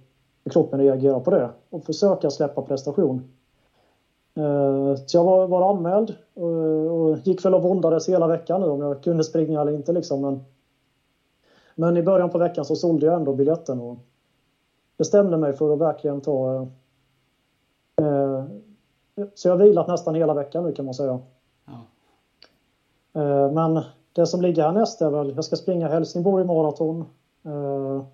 [0.51, 1.51] kroppen reagerar på det.
[1.71, 3.33] Och försöka släppa prestation.
[4.35, 8.67] Eh, så jag var, var anmäld eh, och, gick väl och våndades hela veckan nu
[8.67, 10.21] om jag kunde springa eller inte liksom.
[10.21, 10.45] Men,
[11.75, 13.99] men i början på veckan så sålde jag ändå biljetten och
[14.99, 16.67] bestämde mig för att verkligen ta
[19.35, 21.19] så jag har vilat nästan hela veckan nu kan man säga.
[21.65, 21.87] Ja.
[23.21, 27.05] Eh, men det som ligger härnäst är väl, jag ska springa Helsingborg maraton
[27.45, 28.05] eh,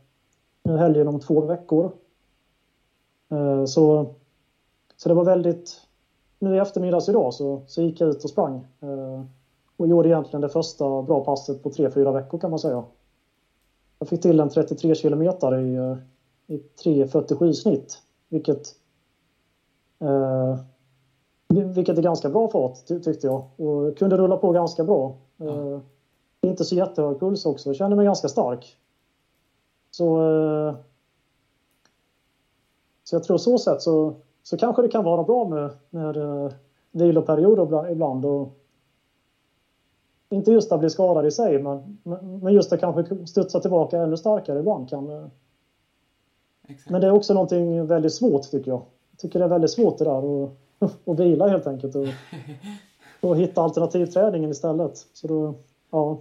[0.63, 1.93] nu helgen om två veckor.
[3.31, 4.07] Eh, så,
[4.97, 5.81] så det var väldigt,
[6.39, 8.67] nu i eftermiddags idag så, så gick jag ut och sprang.
[9.77, 12.85] Och gjorde egentligen det första bra passet på tre fyra veckor kan man säga.
[13.99, 15.97] Jag fick till en 33 kilometer i,
[16.47, 18.03] i 3.47 snitt.
[18.29, 18.69] Vilket
[21.49, 23.45] vilket är ganska bra fart tyckte jag.
[23.57, 25.17] Och kunde rulla på ganska bra.
[25.37, 25.47] Ja.
[25.47, 25.81] Uh,
[26.41, 27.75] inte så jättehög puls också.
[27.75, 28.77] Kände mig ganska stark.
[29.91, 30.75] Så, uh,
[33.05, 36.51] så jag tror så sätt så, så kanske det kan vara bra med, med uh,
[36.93, 38.25] viloperioder ibland.
[38.25, 38.49] Och,
[40.31, 41.99] inte just att bli skadad i sig, men,
[42.43, 45.31] men just att kanske studsa tillbaka ännu starkare ibland kan...
[46.69, 46.91] Exakt.
[46.91, 48.83] Men det är också någonting väldigt svårt tycker jag.
[49.11, 50.25] Jag tycker det är väldigt svårt det där.
[50.25, 50.57] Och,
[51.05, 51.95] och vila helt enkelt.
[51.95, 52.07] Och,
[53.21, 55.07] och hitta alternativträningen istället.
[55.13, 55.55] Så då,
[55.91, 56.19] ja.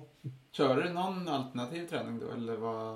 [0.51, 2.95] Kör du någon alternativ träning då eller vad?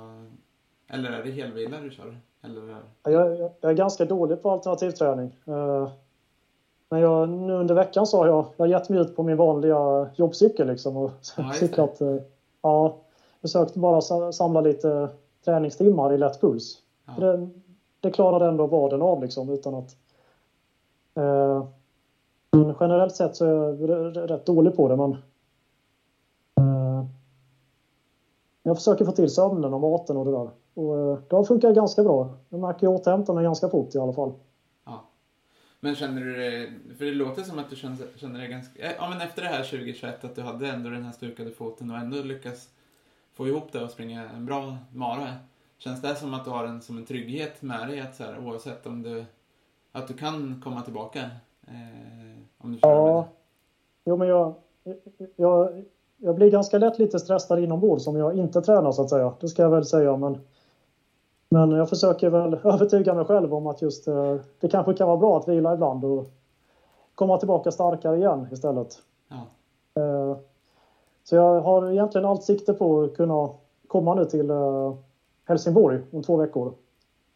[0.88, 2.18] Eller är det helvila du kör?
[2.42, 2.76] Eller?
[3.04, 5.38] Jag, jag, jag är ganska dålig på alternativträning.
[5.48, 5.90] Uh,
[6.90, 10.10] men jag, nu under veckan så har jag, jag gett mig ut på min vanliga
[10.16, 12.02] jobbcykel liksom och ja, cyklat.
[12.02, 12.22] Uh,
[12.62, 12.98] ja,
[13.42, 15.10] försökt bara samla lite
[15.46, 16.78] träningstimmar i lätt puls.
[17.06, 17.26] Ja.
[17.26, 17.50] Det,
[18.00, 20.01] det klarade ändå vaden av liksom utan att Eh,
[21.16, 21.66] Eh,
[22.52, 25.12] men generellt sett så är jag rätt dålig på det men
[26.56, 27.06] eh,
[28.64, 30.50] jag försöker få till sömnen och maten och det där.
[30.74, 32.38] Och eh, det har funkat ganska bra.
[32.50, 34.34] Jag märker att jag återhämtar mig ganska fort i alla fall.
[34.86, 35.04] Ja.
[35.80, 38.92] Men känner du det, för det låter som att du känner, känner dig ganska, eh,
[38.98, 41.98] ja men efter det här 2021 att du hade ändå den här stukade foten och
[41.98, 42.70] ändå lyckas
[43.34, 45.34] få ihop det och springa en bra mara.
[45.78, 48.40] Känns det som att du har en, som en trygghet med dig att så här,
[48.40, 49.26] oavsett om du,
[49.92, 51.20] att du kan komma tillbaka?
[51.68, 53.28] Eh, om du ja,
[54.06, 54.54] jo men jag,
[55.36, 55.84] jag,
[56.18, 59.34] jag blir ganska lätt lite stressad inombords om jag inte tränar så att säga.
[59.40, 60.38] Det ska jag väl säga men
[61.54, 65.18] men jag försöker väl övertyga mig själv om att just eh, det kanske kan vara
[65.18, 66.26] bra att vila ibland och
[67.16, 69.02] komma tillbaka starkare igen istället.
[69.28, 69.46] Ja.
[70.02, 70.38] Eh,
[71.24, 73.50] så jag har egentligen allt sikte på att kunna
[73.88, 74.94] komma nu till eh,
[75.46, 76.74] Helsingborg om två veckor.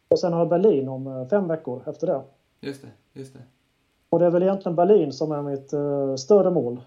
[0.08, 2.22] Och sen har jag Berlin om fem veckor efter det.
[2.60, 3.42] Just det, just det.
[4.08, 5.68] Och det är väl egentligen Berlin som är mitt
[6.20, 6.80] större mål.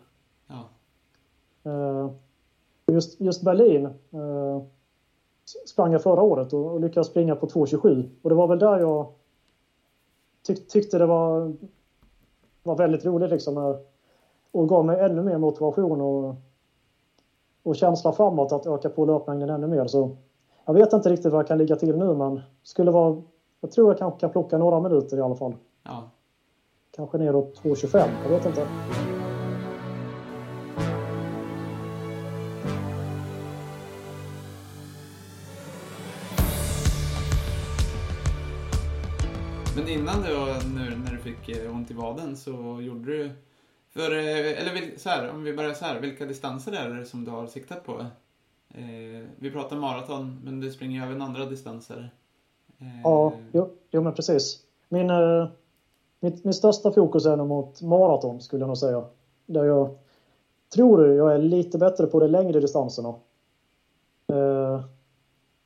[0.48, 0.70] Ja.
[2.88, 3.90] Just, just Berlin
[5.66, 8.10] sprang jag förra året och, och lyckades springa på 2.27.
[8.22, 9.08] Och det var väl där jag
[10.44, 11.54] tyck, tyckte det var,
[12.64, 13.78] var väldigt roligt liksom.
[14.52, 16.36] Och gav mig ännu mer motivation och,
[17.64, 19.88] och känsla framåt att öka på löpmängden ännu mer.
[19.88, 20.18] Så
[20.66, 23.22] jag vet inte riktigt vad jag kan ligga till nu men skulle vara,
[23.62, 25.56] jag tror jag kanske kan plocka några minuter i alla fall.
[25.84, 26.10] Ja.
[26.96, 28.68] Kanske neråt 2.25, jag vet inte.
[39.90, 43.32] innan då, nu när du fick eh, ont i vaden så gjorde du
[43.90, 47.26] för, eh, eller så här, om vi börjar så här, vilka distanser är det som
[47.26, 48.06] du har siktat på?
[48.70, 52.10] Eh, vi pratar maraton, men du springer ju även andra distanser.
[52.80, 54.64] Eh, ja, jo, jo, men precis.
[54.90, 55.48] Min, eh,
[56.20, 59.04] mitt, min största fokus är nog mot maraton skulle jag nog säga.
[59.46, 59.90] Där jag
[60.74, 63.10] tror jag är lite bättre på de längre distanserna.
[64.28, 64.82] Eh,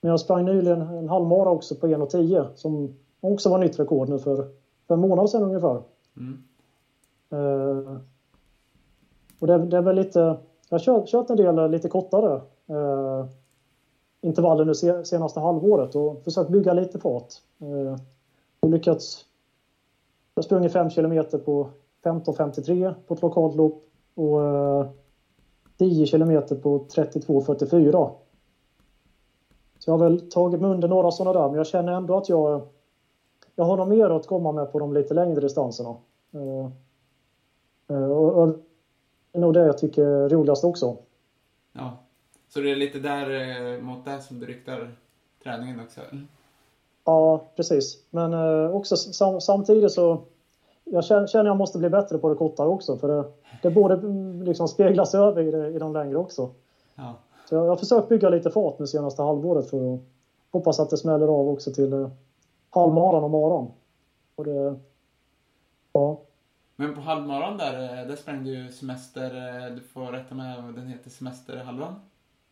[0.02, 4.20] men jag sprang nyligen en halvmara också på 1.10 som också var nytt rekord nu
[4.20, 4.36] för,
[4.88, 5.82] för en månad sedan ungefär.
[6.18, 6.44] Mm.
[7.34, 7.98] Uh,
[9.40, 10.20] och det, det, är väl lite,
[10.70, 13.26] jag har kört, kört en del lite kortare uh,
[14.24, 17.34] intervaller nu senaste halvåret och försökt bygga lite fart.
[17.62, 18.00] Eh,
[18.60, 19.26] och lyckats,
[20.36, 21.70] jag har sprungit 5 km på
[22.04, 23.84] 15.53 på ett lokalt lopp
[24.16, 24.88] och eh,
[25.78, 28.10] 10 km på 32.44.
[29.80, 32.30] Så jag har väl tagit mig under några sådana där men jag känner ändå att
[32.30, 32.62] jag
[33.56, 35.96] jag har nog mer att komma med på de lite längre distanserna.
[36.34, 38.48] Eh, och, och
[39.32, 40.98] det är nog det jag tycker är roligast också.
[41.74, 41.98] Ja,
[42.54, 44.92] så det är lite där eh, mot det som du riktar
[45.44, 46.02] träningen också?
[46.12, 46.28] Mm.
[47.06, 48.04] Ja, precis.
[48.10, 50.22] Men uh, också sam samtidigt så
[50.84, 53.24] jag känner, känner jag måste bli bättre på det kortare också för det,
[53.62, 56.50] det borde mm, liksom speglas över i, det, i de längre också.
[56.96, 57.16] Ja.
[57.50, 60.00] Så jag, jag har försökt bygga lite fart nu senaste halvåret för att
[60.52, 62.10] hoppas att det smäller av också till
[62.70, 63.72] halvmaran och maran.
[64.36, 64.76] Och det,
[65.94, 66.20] ja.
[66.76, 70.88] Men på halvmaran där, eh, där sprang du semester, eh, du får rätta mig, den
[70.88, 71.96] heter semesterhalvan?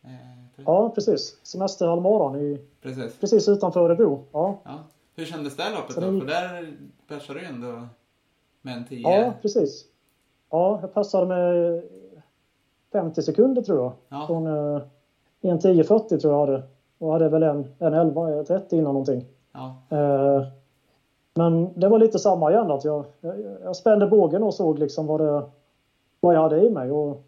[0.04, 1.36] Eh, ja, precis.
[1.42, 3.18] Semesterhalvmaran i, precis.
[3.18, 4.24] precis utanför Örebro.
[4.32, 4.58] Ja.
[4.64, 4.78] ja.
[5.16, 6.00] Hur kändes det loppet då?
[6.00, 6.76] För där
[7.08, 7.88] persade du ändå
[8.62, 9.00] med en 10.
[9.00, 9.84] Ja, precis.
[10.50, 11.82] Ja, jag passade med
[12.92, 13.92] 50 sekunder tror jag.
[14.08, 14.26] Ja.
[14.26, 14.82] Från eh,
[15.40, 16.62] en 10.40 tror jag hade.
[16.98, 19.24] Och hade väl en, en 11.30 innan någonting.
[19.52, 19.76] Ja.
[19.90, 20.46] Eh,
[21.34, 23.04] men det var lite samma igen att jag,
[23.62, 25.42] jag, spände bågen och såg liksom vad, det,
[26.20, 26.90] vad jag hade i mig.
[26.90, 27.24] Och,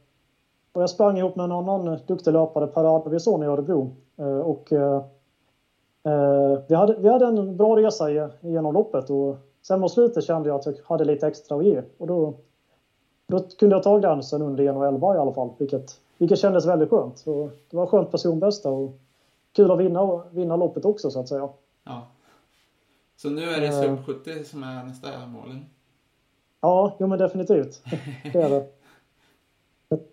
[0.75, 3.97] och jag sprang ihop med en annan duktig löpare, Per Arvidsson i Örebro.
[4.17, 5.03] Eh, och, eh,
[6.69, 8.11] vi, hade, vi hade en bra resa
[8.41, 11.83] genom loppet och sen mot slutet kände jag att jag hade lite extra att ge.
[11.99, 12.35] Och då,
[13.27, 17.19] då kunde jag ta gränsen under 1.11 i alla fall, vilket, vilket kändes väldigt skönt.
[17.19, 18.99] Så det var skönt personbästa och
[19.53, 21.49] kul att vinna, vinna loppet också så att säga.
[21.85, 22.07] Ja.
[23.17, 25.59] Så nu är det sub 70 som är nästa mål?
[26.61, 27.83] Ja, jo men definitivt.
[28.33, 28.67] Det är det.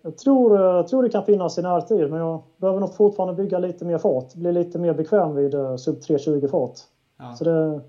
[0.02, 3.58] Jag tror, jag tror det kan finnas i närtid, men jag behöver nog fortfarande bygga
[3.58, 4.34] lite mer fart.
[4.34, 6.78] Bli lite mer bekväm vid eh, sub 3.20 fart.
[7.18, 7.34] Ja.
[7.34, 7.80] Så det,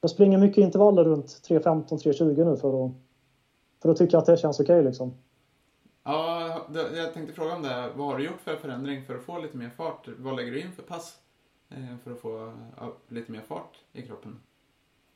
[0.00, 2.92] jag springer mycket intervaller runt 3.15-3.20 nu för att,
[3.82, 5.14] för att tycka att det känns okej okay, liksom.
[6.04, 6.56] Ja,
[6.96, 7.88] jag tänkte fråga om det.
[7.96, 10.08] Vad har du gjort för förändring för att få lite mer fart?
[10.18, 11.18] Vad lägger du in för pass?
[11.70, 12.52] Eh, för att få
[13.08, 14.38] lite mer fart i kroppen.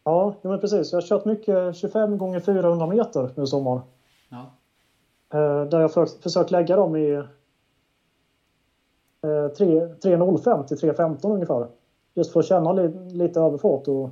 [0.04, 0.92] Ja, men precis.
[0.92, 3.80] Jag har kört mycket 25 gånger 400 meter nu i sommar.
[4.28, 4.50] Ja.
[5.34, 7.24] Eh, där jag för, försökt lägga dem i eh,
[9.22, 11.66] 3.05 till 3.15 ungefär.
[12.14, 14.10] Just för att känna lite överfart och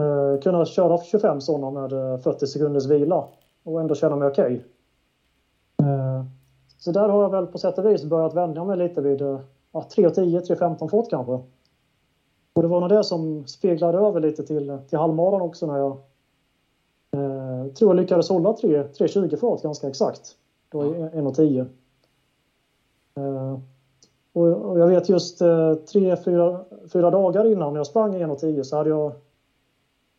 [0.00, 3.28] eh, kunna köra 25 sådana med eh, 40 sekunders vila
[3.62, 4.44] och ändå känna mig okej.
[4.54, 4.60] Okay.
[6.78, 9.40] Så där har jag väl på sätt och vis börjat vänja mig lite vid ja,
[9.72, 11.32] 3.10, 3.15 fart kanske.
[12.52, 15.96] Och det var nog det som speglade över lite till, till halvmaran också när jag
[17.66, 20.36] jag tror jag lyckades hålla 3.20 fart ganska exakt.
[20.68, 21.66] Då i 1.10.
[23.16, 23.58] Eh,
[24.32, 26.60] och, och jag vet just eh, tre, fyra,
[26.92, 29.12] fyra dagar innan jag sprang i 1.10 så hade jag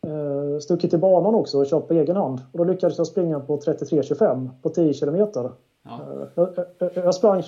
[0.06, 2.40] eh, stuckit till banan också och kört på egen hand.
[2.52, 5.50] Och då lyckades jag springa på 33.25 på 10 kilometer.
[5.82, 6.00] Ja.
[6.34, 7.42] Jag, jag, jag, sprang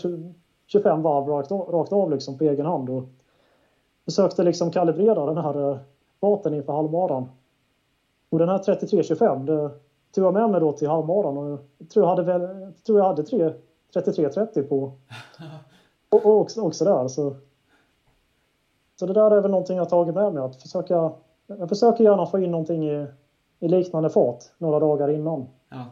[0.67, 3.05] 25 varv rakt av, rakt av liksom på egen hand och
[4.05, 5.79] försökte liksom kalibrera den här
[6.21, 7.29] farten inför halvmaran.
[8.35, 9.71] Och den här 33.25 det
[10.15, 13.07] tog jag med mig då till halvmaran och jag tror jag hade, väl, tror jag
[13.07, 14.93] hade 33.30 på
[16.09, 17.09] och, och också, också där.
[17.09, 17.37] Så,
[18.97, 21.13] så det där är väl någonting jag tagit med mig att försöka
[21.47, 23.07] jag försöker gärna få in någonting i,
[23.61, 25.47] i liknande fart några dagar innan.
[25.69, 25.85] Ja.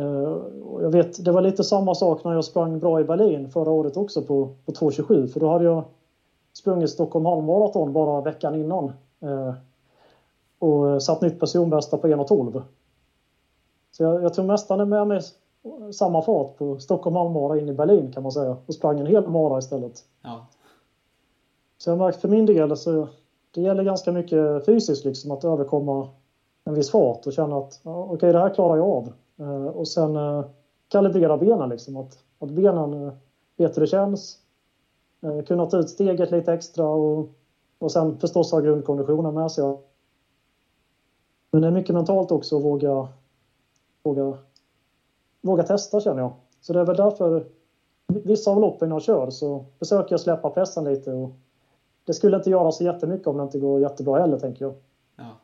[0.00, 0.38] Uh,
[0.82, 3.96] jag vet, det var lite samma sak när jag sprang bra i Berlin förra året
[3.96, 5.84] också på, på 2.27 för då hade jag
[6.52, 8.92] sprungit Stockholm halvmaraton bara veckan innan.
[10.62, 12.62] Och satt nytt personbästa på 1.12.
[13.90, 15.20] Så jag, jag tog nästan med mig
[15.92, 19.28] samma fart på Stockholm halvmara in i Berlin kan man säga och sprang en hel
[19.28, 20.04] mara istället.
[20.22, 20.46] Ja.
[21.78, 23.08] Så jag märkt för min del så
[23.50, 26.08] det gäller ganska mycket fysiskt liksom att överkomma
[26.64, 29.12] en viss fart och känna att ja, okej okay, det här klarar jag av.
[29.38, 30.44] Eh, och sen eh,
[30.88, 33.12] kalibrera benen liksom att, att benen eh,
[33.56, 34.38] vet hur det känns.
[35.22, 37.28] Eh, kunna ta ut steget lite extra och,
[37.78, 39.64] och sen förstås ha grundkonditionen med sig.
[41.52, 43.08] Men det är mycket mentalt också att våga,
[44.02, 44.38] våga,
[45.40, 46.32] våga testa känner jag.
[46.60, 47.44] Så det är väl därför
[48.06, 51.30] vissa av loppen jag kör så försöker jag släppa pressen lite och
[52.04, 54.74] det skulle inte göra så jättemycket om det inte går jättebra heller, tänker jag.
[55.16, 55.38] Ja.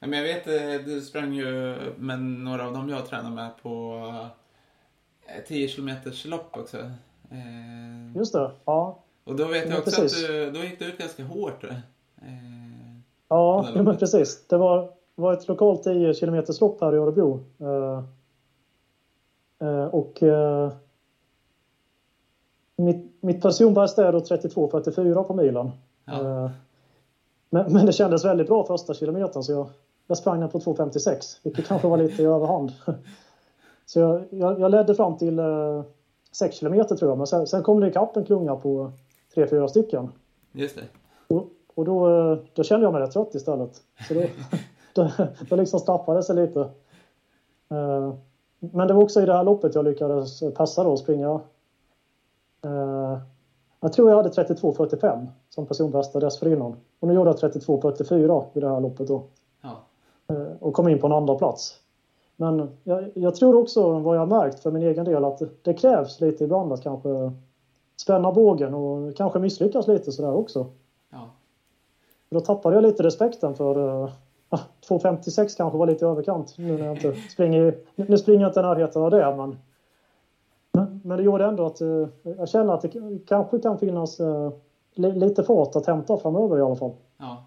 [0.00, 4.00] Men jag vet, eh, du sprang ju med några av dem jag tränar med på
[5.46, 5.90] 10 eh, km
[6.24, 6.78] lopp också.
[7.30, 8.98] Eh, Just det, ja.
[9.24, 10.24] Och då vet jag också precis.
[10.24, 11.64] att du, då gick du ut ganska hårt.
[11.64, 11.74] Eh,
[13.28, 14.46] ja, ja, men precis.
[14.46, 17.40] Det var, var ett lokalt 10 km lopp här i Örebro.
[17.60, 18.04] Eh,
[19.68, 20.72] eh, och eh,
[22.76, 25.70] mitt, mitt personbästa är då 32.44 på milen.
[26.04, 26.50] Ja.
[27.50, 29.66] Men, men, det kändes väldigt bra första kilometern så jag,
[30.06, 32.72] jag sprang den på 2.56 vilket kanske var lite i överhand.
[33.86, 35.82] Så jag, jag, jag ledde fram till eh,
[36.32, 38.92] 6 kilometer tror jag men sen, sen kom det ikapp en klunga på
[39.34, 40.12] 3-4 stycken.
[40.52, 40.84] Just det.
[41.34, 43.82] Och, och då, då kände jag mig rätt trött istället.
[44.08, 44.20] Så då,
[44.94, 45.10] då,
[45.48, 46.60] då liksom straffade det sig lite.
[47.70, 48.14] Eh,
[48.58, 51.40] men det var också i det här loppet jag lyckades passa då och springa
[52.62, 53.18] eh,
[53.84, 56.76] jag tror jag hade 32.45 som personbästa dessförinnan.
[57.00, 59.22] Och nu gjorde jag 32.44 i det här loppet då.
[59.62, 59.76] Ja.
[60.26, 61.80] Eh, och kom in på en andra plats.
[62.36, 65.74] Men jag, jag, tror också, vad jag har märkt för min egen del, att det
[65.74, 67.32] krävs lite ibland att kanske
[67.96, 70.66] spänna bågen och kanske misslyckas lite sådär också.
[71.10, 71.30] Ja.
[72.28, 74.10] Då tappade jag lite respekten för
[74.88, 78.60] 2.56 kanske var lite i överkant nu när jag inte springer, nu springer jag inte
[78.60, 79.58] i närheten av det men
[81.02, 84.20] men det gjorde ändå att uh, jag känner att det kanske kan finnas
[84.94, 86.92] li lite fart att hämta framöver i alla fall.
[87.16, 87.44] Ja.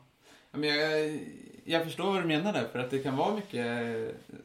[0.52, 1.20] Men jag,
[1.64, 3.66] jag förstår vad du menar där, för att det kan vara mycket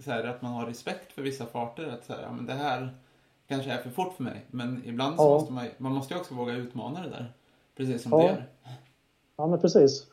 [0.01, 1.89] så här, att man har respekt för vissa farter.
[1.89, 2.89] Att så här, ja, men det här
[3.49, 4.47] kanske är för fort för mig.
[4.51, 5.29] Men ibland så ja.
[5.29, 7.33] måste man, man måste ju också våga utmana det där.
[7.77, 8.19] Precis som ja.
[8.19, 8.45] det gör.
[9.37, 10.07] Ja, men precis.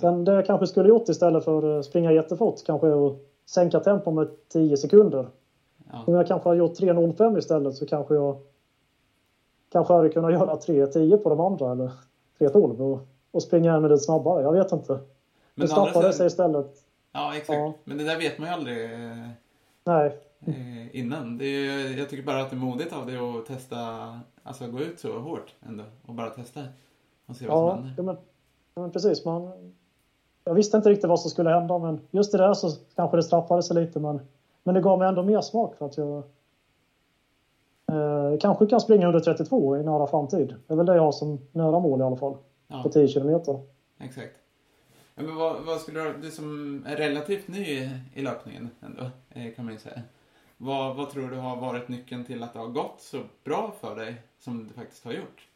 [0.00, 3.80] Sen det jag kanske skulle gjort istället för att springa jättefort kanske är att sänka
[3.80, 5.26] tempo med 10 sekunder.
[5.92, 6.04] Ja.
[6.06, 8.36] Om jag kanske hade gjort 3.05 istället så kanske jag
[9.72, 11.90] kanske hade kunnat göra 3.10 på de andra eller
[12.38, 14.42] 3.12 och, och springa en minut snabbare.
[14.42, 14.92] Jag vet inte.
[14.92, 16.84] Men det snabbare sig istället.
[17.12, 17.58] Ja, exakt.
[17.58, 17.72] Ja.
[17.84, 18.90] Men det där vet man ju aldrig
[19.84, 20.18] Nej.
[20.46, 21.38] Eh, innan.
[21.38, 23.76] Det är, jag tycker bara att det är modigt av dig att testa,
[24.42, 26.60] alltså gå ut så hårt ändå och bara testa
[27.26, 27.94] och se vad ja, som händer.
[27.96, 28.16] Ja, men,
[28.82, 29.24] men precis.
[29.24, 29.52] Man,
[30.46, 33.22] jag visste inte riktigt vad som skulle hända men just det där så kanske det
[33.22, 34.20] straffade sig lite men
[34.66, 36.22] men det gav mig ändå mer smak för att jag
[37.92, 40.54] eh, kanske kan springa under 32 i nära framtid.
[40.66, 42.36] Det är väl det jag har som nära mål i alla fall.
[42.68, 42.82] Ja.
[42.82, 43.60] På 10 kilometer.
[43.98, 44.36] Exakt.
[45.14, 49.64] Men vad, vad, skulle du, du som är relativt ny i löpningen ändå, eh, kan
[49.64, 50.02] man ju säga.
[50.56, 53.96] Vad, vad tror du har varit nyckeln till att det har gått så bra för
[53.96, 55.48] dig som det faktiskt har gjort?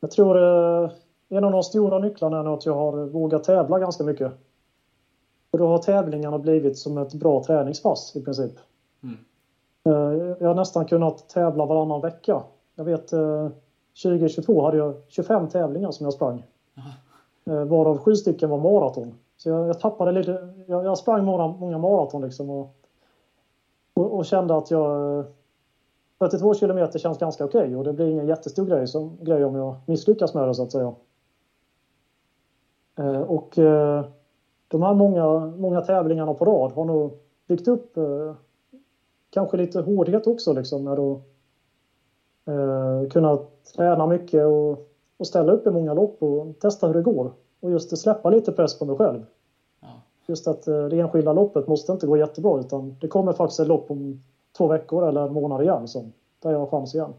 [0.00, 0.42] Jag tror
[0.84, 0.90] eh,
[1.28, 4.32] en av de stora nycklarna är att jag har vågat tävla ganska mycket.
[5.50, 8.52] Och då har tävlingarna blivit som ett bra träningspass i princip.
[9.02, 9.16] Mm.
[9.86, 12.42] Eh, jag har nästan kunnat tävla varannan vecka.
[12.74, 13.10] Jag vet
[14.02, 16.44] 2022 eh, hade jag 25 tävlingar som jag sprang.
[17.46, 19.14] Eh, varav sju stycken var maraton.
[19.36, 22.76] Så jag, jag tappade lite, jag, jag sprang många, många maraton liksom och,
[23.94, 25.24] och, och, kände att jag
[26.18, 29.54] 42 kilometer känns ganska okej okay och det blir ingen jättestor grej, som, grej om
[29.54, 30.94] jag misslyckas med det så att säga.
[33.26, 33.58] Och
[34.68, 38.34] de här många, många tävlingarna på rad har nog byggt upp eh,
[39.30, 41.22] kanske lite hårdhet också liksom med att
[42.46, 43.38] eh, kunna
[43.76, 47.32] träna mycket och, och ställa upp i många lopp och testa hur det går.
[47.60, 49.24] Och just släppa lite press på mig själv.
[49.80, 49.88] Ja.
[50.26, 53.68] Just att eh, det enskilda loppet måste inte gå jättebra utan det kommer faktiskt ett
[53.68, 54.22] lopp om
[54.56, 57.12] två veckor eller en månad igen som, där jag har chans igen.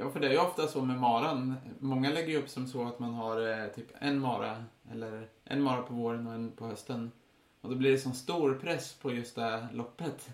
[0.00, 1.54] Ja, för det är ju ofta så med maran.
[1.78, 5.62] Många lägger ju upp som så att man har eh, typ en mara, eller en
[5.62, 7.12] mara på våren och en på hösten.
[7.60, 10.28] Och då blir det sån stor press på just det loppet.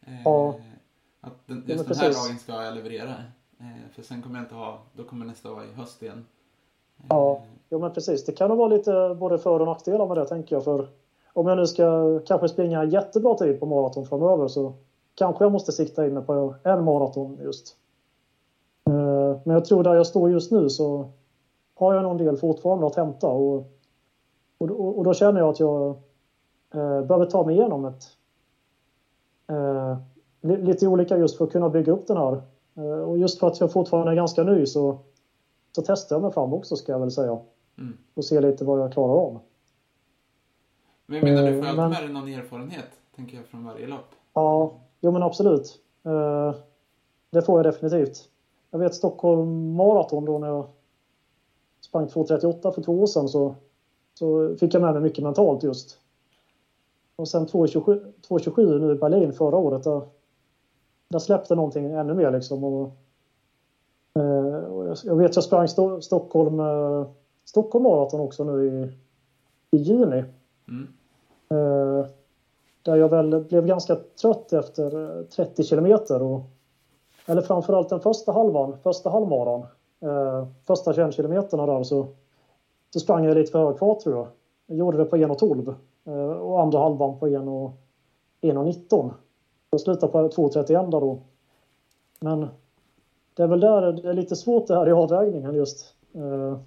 [0.00, 0.54] Eh, ja.
[1.20, 3.14] Att den, just ja, den här dagen ska jag leverera.
[3.58, 6.26] Eh, för sen kommer jag inte ha, då kommer nästa vara i höst igen.
[6.98, 8.24] Eh, ja, jo, men precis.
[8.24, 10.64] Det kan nog vara lite både för och nackdelar med det tänker jag.
[10.64, 10.88] För
[11.32, 14.72] om jag nu ska kanske springa jättebra tid på maraton framöver så
[15.14, 17.76] kanske jag måste sikta in mig på en maraton just.
[18.86, 21.10] Eh, men jag tror där jag står just nu så
[21.74, 23.72] har jag någon del fortfarande att hämta och,
[24.58, 25.88] och, och då känner jag att jag
[26.74, 28.04] eh, behöver ta mig igenom ett
[29.46, 29.98] eh,
[30.40, 32.42] lite olika just för att kunna bygga upp den här.
[32.74, 34.98] Eh, och just för att jag fortfarande är ganska ny så,
[35.72, 37.38] så testar jag mig fram också ska jag väl säga.
[37.78, 37.96] Mm.
[38.14, 39.38] Och ser lite vad jag klarar av.
[41.06, 44.14] Men menar du, får alltid men, med dig någon erfarenhet, tänker jag, från varje lopp?
[44.32, 45.78] Ja, jo men absolut.
[47.30, 48.28] Det får jag definitivt.
[48.76, 50.66] Jag vet Stockholm Marathon då när jag
[51.80, 53.54] sprang 2.38 för två år sedan så,
[54.14, 55.98] så fick jag med mig mycket mentalt just.
[57.16, 60.02] Och sen 2.27 nu i Berlin förra året, där,
[61.08, 62.64] där släppte någonting ännu mer liksom.
[62.64, 62.90] Och,
[64.14, 67.06] eh, och jag, vet jag sprang Sto Stockholm, eh,
[67.44, 68.92] Stockholm Marathon också nu i,
[69.76, 70.24] i juni.
[70.68, 70.88] Mm.
[71.50, 72.06] Eh,
[72.82, 76.40] där jag väl blev ganska trött efter 30 kilometer och
[77.26, 79.66] eller framförallt den första halvan, första halvmaran,
[80.00, 82.06] eh, första 21 kilometerna där så,
[82.90, 84.26] så sprang jag lite för hög fart tror jag.
[84.66, 85.74] Jag gjorde det på 1.12
[86.04, 89.10] eh, och andra halvan på 1.19.
[89.70, 91.18] Jag slutade på 2.31 då.
[92.20, 92.46] Men
[93.34, 95.94] det är väl där det är lite svårt det här i avvägningen just.
[96.14, 96.58] Eh,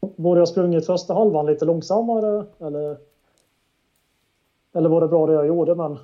[0.00, 2.96] borde jag sprungit första halvan lite långsammare eller,
[4.72, 5.74] eller var det bra det jag gjorde?
[5.74, 5.98] Men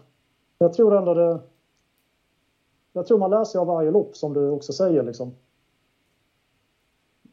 [0.58, 1.38] jag tror ändå det,
[2.92, 5.02] jag tror man lär sig av varje lopp som du också säger.
[5.02, 5.34] Liksom.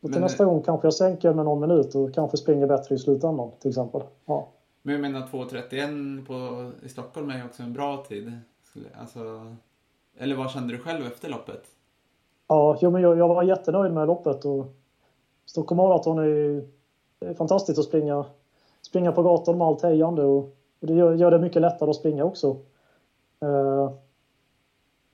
[0.01, 2.97] Och till nästa gång kanske jag sänker med någon minut och kanske springer bättre i
[2.97, 4.01] slutändan till exempel.
[4.25, 4.47] Ja.
[4.81, 8.31] Men jag menar 2.31 på, i Stockholm är ju också en bra tid.
[8.99, 9.19] Alltså,
[10.17, 11.61] eller vad kände du själv efter loppet?
[12.47, 14.45] Ja, jo, men jag, jag var jättenöjd med loppet.
[14.45, 14.65] Och
[15.45, 16.63] Stockholm Marathon är,
[17.19, 18.25] är fantastiskt att springa,
[18.81, 20.23] springa på gatan med allt hejande.
[20.23, 20.43] Och,
[20.79, 22.57] och det gör, gör, det mycket lättare att springa också.
[23.43, 23.91] Uh,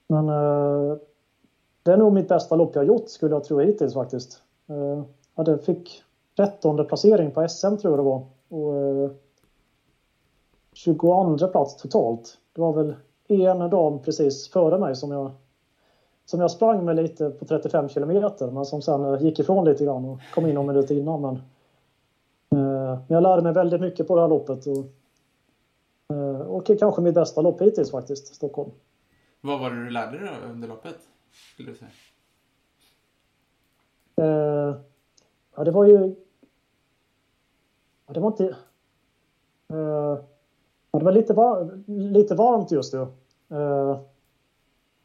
[0.08, 0.98] men eh,
[1.84, 4.42] det är nog mitt bästa lopp jag gjort skulle jag tro hittills faktiskt.
[4.68, 5.04] Eh,
[5.36, 6.04] jag fick
[6.36, 8.26] 13 placering på SM tror jag det var.
[8.50, 9.12] Och eh, uh,
[10.74, 12.38] 22 plats totalt.
[12.54, 12.96] Det var väl
[13.28, 15.32] en dam precis före mig som jag,
[16.26, 19.86] som jag sprang med lite på 35 kilometer men som sen eh, gick ifrån lite
[19.86, 21.22] grann och kom in någon minut innan.
[21.22, 21.36] Men,
[22.52, 24.66] eh, men jag lärde mig väldigt mycket på det här loppet.
[24.68, 24.86] Och,
[26.56, 28.72] och kanske mitt bästa lopp hittills faktiskt, Stockholm.
[29.46, 30.98] Vad var det du lärde dig under loppet?
[31.54, 31.92] Skulle du säga?
[34.22, 34.76] Uh,
[35.56, 36.16] ja, det var ju...
[38.08, 38.44] Ja, det var inte...
[39.74, 40.18] Uh,
[40.92, 41.84] ja, det var lite, var...
[41.88, 43.02] lite varmt just då.
[43.52, 44.00] Uh,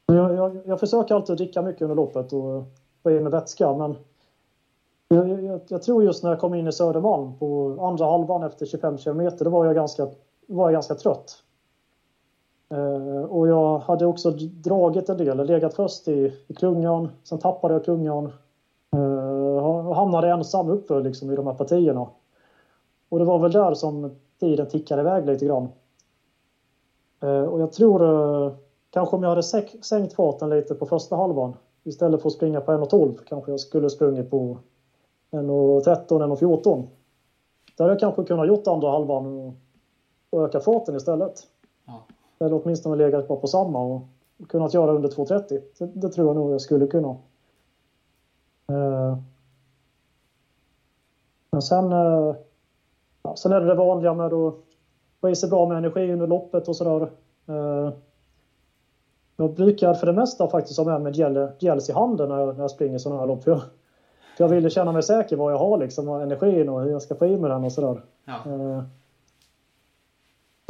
[0.07, 2.65] jag, jag, jag, försöker alltid dricka mycket under loppet och
[3.03, 3.97] få i mig vätska, men
[5.09, 8.67] jag, jag, jag, tror just när jag kom in i Södermalm på andra halvan efter
[8.67, 10.09] 25 kilometer, då var jag ganska,
[10.47, 11.43] var jag ganska trött.
[12.71, 17.75] Eh, och jag hade också dragit en del, legat först i, i klungan, sen tappade
[17.75, 18.33] jag klungan
[18.93, 22.07] eh, och hamnade ensam uppe liksom, i de här partierna.
[23.09, 24.11] Och det var väl där som
[24.41, 25.69] tiden tickade iväg lite grann.
[27.23, 28.53] Eh, och jag tror eh,
[28.91, 29.43] kanske om jag hade
[29.83, 33.91] sänkt farten lite på första halvan istället för att springa på 1.12 kanske jag skulle
[33.91, 34.59] sprungit på
[35.31, 36.87] 1.13, 1.14.
[37.77, 39.53] Där hade jag kanske kunnat gjort andra halvan och,
[40.31, 41.47] och öka farten istället.
[42.41, 44.03] Eller åtminstone legat kvar på samma och
[44.49, 45.61] kunnat göra under 2.30.
[45.79, 47.17] Det, det tror jag nog jag skulle kunna.
[48.73, 49.19] Uh,
[51.51, 52.35] men sen, uh,
[53.23, 54.55] ja, sen är det det vanliga med att
[55.21, 57.11] få i sig bra med energi under loppet och sådär.
[57.49, 57.91] Uh,
[59.37, 61.13] jag brukar för det mesta faktiskt ha med mig
[61.59, 63.45] gels i handen när jag, när jag springer sådana här lopp.
[63.45, 63.61] För jag,
[64.37, 67.15] för jag vill känna mig säker vad jag har liksom, energin och hur jag ska
[67.15, 68.03] få i mig den och sådär.
[68.25, 68.35] Ja.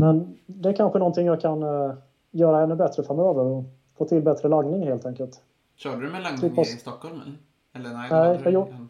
[0.00, 1.94] Men det är kanske någonting jag kan uh,
[2.30, 3.64] göra ännu bättre framöver och
[3.98, 5.40] få till bättre lagning helt enkelt.
[5.76, 6.60] Körde du med lagning Slippa...
[6.60, 7.20] i Stockholm?
[7.72, 8.86] Eller nej, nej jag, gjorde,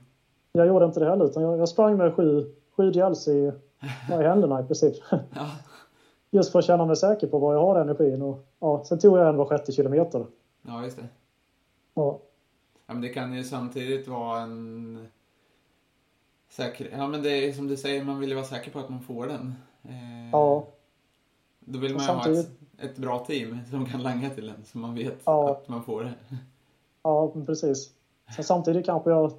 [0.53, 3.53] jag gjorde inte det heller utan jag, jag sprang med 7, sju gels i,
[4.11, 4.97] i händerna i princip.
[5.11, 5.19] Ja.
[6.31, 8.23] Just för att känna mig säker på var jag har energin.
[8.23, 10.27] Och, ja, sen tog jag en var sjätte kilometer.
[10.63, 11.07] ja, just det.
[11.95, 12.21] Ja,
[12.91, 15.09] Ja, men det kan ju samtidigt vara en
[16.49, 16.89] säker...
[16.93, 19.01] Ja, men det är som du säger, man vill ju vara säker på att man
[19.01, 19.55] får den.
[19.83, 20.67] Eh, Ja.
[21.61, 24.79] Då vill man ju ha ett, ett bra team som kan langa till en, så
[24.79, 25.51] man vet Ja.
[25.51, 26.13] att man får det.
[27.03, 27.91] ja precis.
[28.37, 29.33] Sen samtidigt kanske jag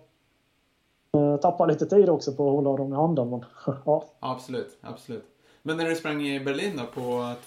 [1.18, 3.30] eh, tappar lite tid också på att hålla dem i handen.
[3.30, 3.46] Men,
[3.86, 5.26] ja, absolut, absolut.
[5.64, 7.02] Men när du sprang i Berlin då på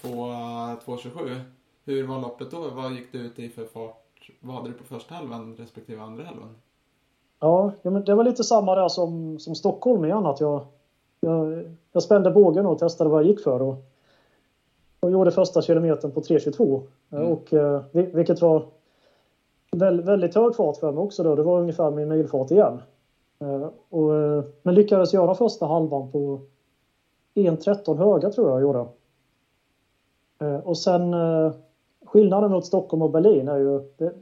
[0.09, 1.41] 2.27,
[1.85, 2.71] hur var loppet då?
[2.71, 4.31] Vad gick du ut i för fart?
[4.41, 6.57] Vad hade du på första halvan respektive andra halvan?
[7.41, 10.27] ja, ja, men det var lite samma där som, som Stockholm igen.
[10.27, 10.67] Att jag,
[11.21, 13.63] jag, jag spände bågen och testade vad jag gick för.
[13.63, 13.77] Och,
[15.05, 16.75] och gjorde första kilometern på 3.22.
[17.11, 17.33] Eh, Mm.
[17.33, 18.63] Och, eh, vil- vilket var
[19.73, 21.35] väl, väldigt hög fart för mig också då.
[21.35, 22.83] Det var ungefär min milfart igen.
[23.41, 24.11] Eh, och,
[24.63, 26.41] men lyckades göra första halvan på
[27.35, 28.87] 1.13 höga tror jag gjorde.
[30.65, 31.15] Och sen
[32.07, 34.13] skillnaden mot Stockholm och Berlin är ju det,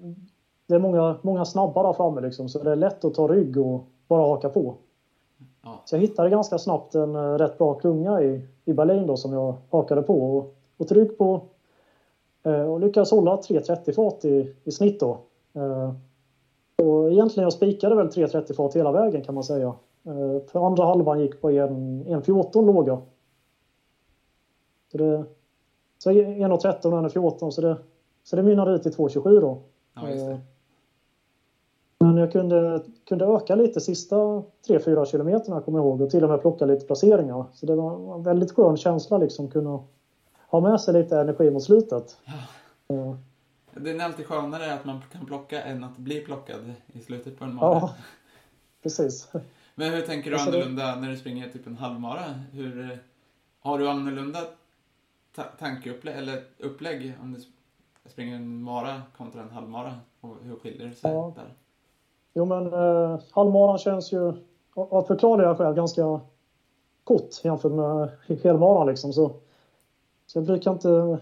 [0.67, 3.59] det är många, många snabba där framme liksom, så det är lätt att ta rygg
[3.59, 4.75] och bara haka på.
[5.63, 5.81] Ja.
[5.85, 9.55] Så jag hittade ganska snabbt en rätt bra klunga i, i Berlin då som jag
[9.71, 11.41] hakade på och, och tog rygg på.
[12.43, 15.19] Eh, och lyckades hålla 3.30 fart i, i snitt då.
[15.53, 15.93] Eh,
[16.77, 19.75] och egentligen jag spikade väl 3.30 fart hela vägen kan man säga.
[20.05, 22.99] Eh, för andra halvan gick på en, en 14 låga.
[24.93, 25.25] Så det,
[25.99, 27.77] så 1.13 och 1.14 så det,
[28.23, 29.59] så det mynnade ut i 2.27 då.
[29.95, 30.09] Ja.
[30.09, 30.37] Eh,
[31.99, 34.17] Men jag kunde, kunde öka lite sista
[34.69, 37.45] 3-4 kilometerna kommer jag ihåg och till och med plocka lite placeringar.
[37.53, 39.81] Så det var en väldigt skön känsla liksom kunna
[40.53, 42.17] ha med sig lite energi mot slutet.
[42.89, 43.15] Eh,
[43.75, 47.45] Det är alltid skönare att man kan plocka än att bli plockad i slutet på
[47.45, 47.75] en mara.
[47.79, 47.95] Ja,
[48.83, 49.29] precis.
[49.75, 52.21] Men hur tänker du Alltså det- annorlunda när du springer typ en halvmara?
[52.53, 52.99] Hur,
[53.61, 54.39] har du annorlunda
[55.37, 59.95] ta- tankeupplägg eller upplägg om du sp- springer en mara kontra en halvmara?
[60.21, 61.33] Och hur skiljer det sig Ja.
[61.37, 61.55] där?
[62.35, 64.33] Jo men eh, halvmaran känns ju
[64.75, 66.21] av förklarliga skäl ganska
[67.05, 68.09] kort jämfört med
[68.43, 69.13] helmaran liksom.
[69.13, 69.33] Så,
[70.33, 71.19] så jag brukar inte...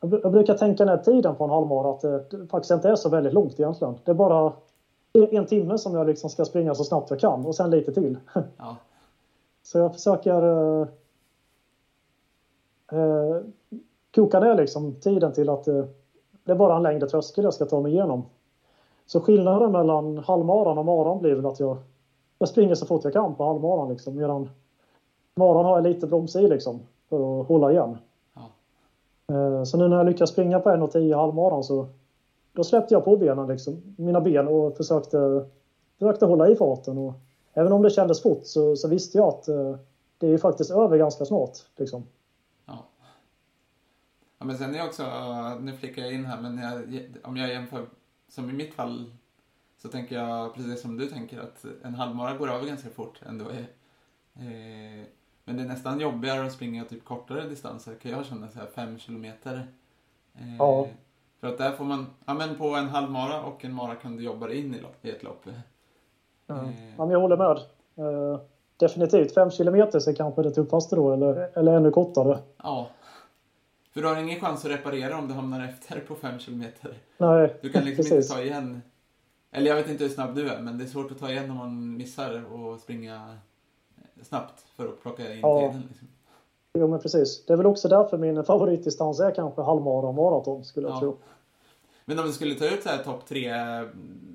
[0.00, 3.32] Jag, brukar tänka ner tiden på en halvmara att det, faktiskt inte är så väldigt
[3.32, 3.94] långt egentligen.
[4.04, 4.52] Det är bara
[5.12, 7.92] en, en timme som jag liksom ska springa så snabbt jag kan och sen lite
[7.92, 8.18] till.
[8.56, 8.76] Ja,
[9.62, 10.88] Så jag försöker eh,
[12.92, 13.42] eh,
[14.14, 15.84] koka ner liksom tiden till att eh,
[16.44, 18.22] det är bara en längre tröskel jag ska ta mig igenom.
[19.06, 21.76] Så skillnaden mellan halvmaran och maran blir väl att jag,
[22.38, 24.50] jag springer så fort jag kan på halvmaran liksom, medan
[25.34, 26.80] maran har jag lite broms i liksom,
[27.10, 27.96] för att hålla igen.
[28.34, 28.50] ja,
[29.34, 31.88] Eh, Så nu när jag lyckas springa på 1.10 halvmaran så
[32.52, 35.46] då släppte jag på benen, liksom, mina ben och försökte,
[35.98, 36.98] försökte hålla i farten.
[36.98, 37.14] Och
[37.52, 39.76] även om det kändes fort så, så visste jag att eh,
[40.18, 41.58] det är ju faktiskt över ganska snart.
[41.76, 42.02] Liksom.
[42.66, 42.78] ja.
[44.38, 45.04] Ja, men sen är jag också,
[45.60, 47.86] nu flickar jag in här, men jag, om jag jämför,
[48.28, 49.12] som i mitt fall,
[49.82, 53.44] så tänker jag precis som du tänker att en halvmara går över ganska fort ändå.
[54.34, 55.04] Eh,
[55.44, 58.66] men det är nästan jobbigare att springa typ kortare distanser kan jag känna, så här
[58.66, 59.66] fem kilometer.
[60.34, 60.86] Eh, Ja.
[61.40, 64.22] För att där får man, ja men på en halvmara och en mara kan du
[64.24, 65.42] jobba in i, lopp, i ett lopp.
[66.46, 66.54] Ja.
[66.54, 66.60] Eh.
[66.96, 67.56] Ja, men jag håller med.
[68.06, 68.40] Eh,
[68.76, 72.38] definitivt 5 kilometer är kanske det tuffaste då, eller, eller ännu kortare.
[72.62, 72.88] Ja.
[73.92, 76.94] För du har ingen chans att reparera om du hamnar efter på fem kilometer.
[77.18, 78.12] Nej, Du kan liksom precis.
[78.30, 78.82] inte ta igen.
[79.50, 81.50] Eller jag vet inte hur snabb du är, men det är svårt att ta igen
[81.50, 83.38] om man missar och springa
[84.24, 85.60] snabbt för att plocka in Ja.
[85.60, 85.82] tiden.
[85.88, 86.08] Liksom.
[86.74, 87.44] Jo, men precis.
[87.46, 91.00] Det är väl också därför min favoritdistans är kanske halvmara och maraton, skulle jag Ja.
[91.00, 91.16] tro.
[92.04, 93.52] Men om du skulle ta ut så här topp tre,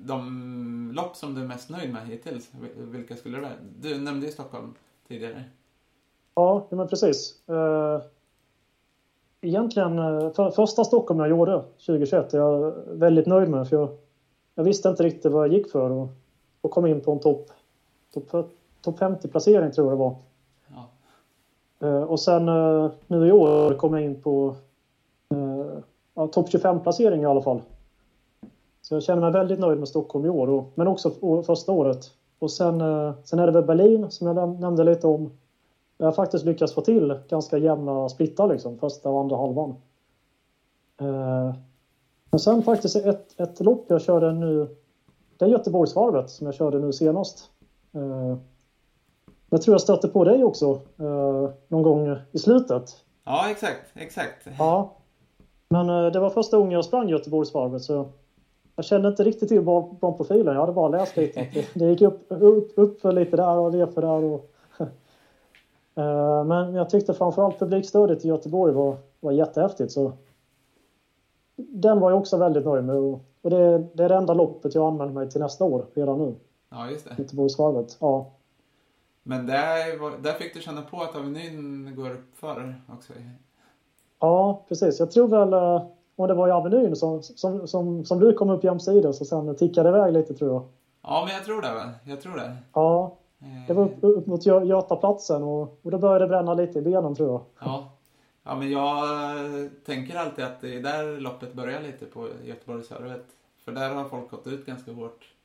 [0.04, 3.52] de lopp som du är mest nöjd med hittills, vilka skulle det vara?
[3.78, 4.74] Du nämnde ju Stockholm
[5.08, 5.44] tidigare.
[6.34, 7.48] Ja, ja, men precis.
[7.48, 8.00] Eh,
[9.40, 13.68] Egentligen, eh, för, första Stockholm jag gjorde 2021 är jag väldigt nöjd med.
[13.68, 13.88] För jag,
[14.54, 16.08] jag visste inte riktigt vad jag gick för och,
[16.60, 17.50] och kom in på en topp
[18.14, 18.50] top,
[18.80, 20.14] top 50-placering tror jag det var.
[20.68, 20.88] Ja.
[21.88, 24.54] Eh, Och sen eh, nu i år kom jag in på
[25.34, 25.78] eh,
[26.14, 27.62] ja, topp 25-placering i alla fall.
[28.82, 31.10] Så jag känner mig väldigt nöjd med Stockholm i år, och, men också
[31.42, 32.10] första året.
[32.38, 32.80] Och sen,
[33.24, 35.30] sen är det väl Berlin som jag näm- nämnde lite om.
[35.98, 39.74] Jag har faktiskt lyckats få till ganska jämna splittar liksom, första och andra halvan.
[42.30, 44.68] Men sen faktiskt ett, ett lopp jag körde nu,
[45.36, 47.50] det är Göteborgsvarvet som jag körde nu senast.
[49.50, 52.96] Jag tror jag stötte på dig också eh, någon gång i slutet.
[53.24, 54.46] ja, exakt, exakt.
[54.58, 54.96] Ja.
[55.68, 58.08] Men eh, det var första gången jag sprang Göteborgsvarvet så
[58.76, 59.62] jag kände inte riktigt till
[60.00, 60.54] banprofilen.
[60.54, 61.48] Jag hade bara läst lite.
[61.54, 64.24] Det, det gick upp, upp, upp för lite där och ner för där.
[64.24, 64.50] Och,
[65.94, 69.92] eh, men jag tyckte framförallt publikstödet i Göteborg var, var jättehäftigt.
[69.92, 70.12] Så
[71.56, 72.96] den var jag också väldigt nöjd med.
[72.96, 76.34] Och det, det är det enda loppet jag använder mig till nästa år redan nu.
[76.70, 77.22] Ja, just det.
[77.22, 77.96] Göteborgsvarvet.
[78.00, 78.32] Ja.
[79.28, 83.12] Men där, där fick du känna på att Avenyn går upp för också?
[84.20, 84.98] Ja, precis.
[84.98, 88.50] Jag tror väl eh, om det var i Avenyn som, som, som, som du kom
[88.50, 90.62] upp jämsides och sen tickade iväg lite tror jag.
[91.02, 91.74] Ja, men jag tror det.
[91.74, 91.90] Va?
[92.04, 92.56] Jag tror det.
[92.72, 93.16] Ja.
[93.66, 97.14] Det var upp, upp mot Götaplatsen och, och då började det bränna lite i benen
[97.14, 97.40] tror jag.
[97.58, 97.92] Ja.
[98.42, 103.26] Ja, men jag eh, tänker alltid att det är där loppet börjar lite på Göteborgsvarvet.
[103.64, 105.35] För där har folk gått ut ganska hårt.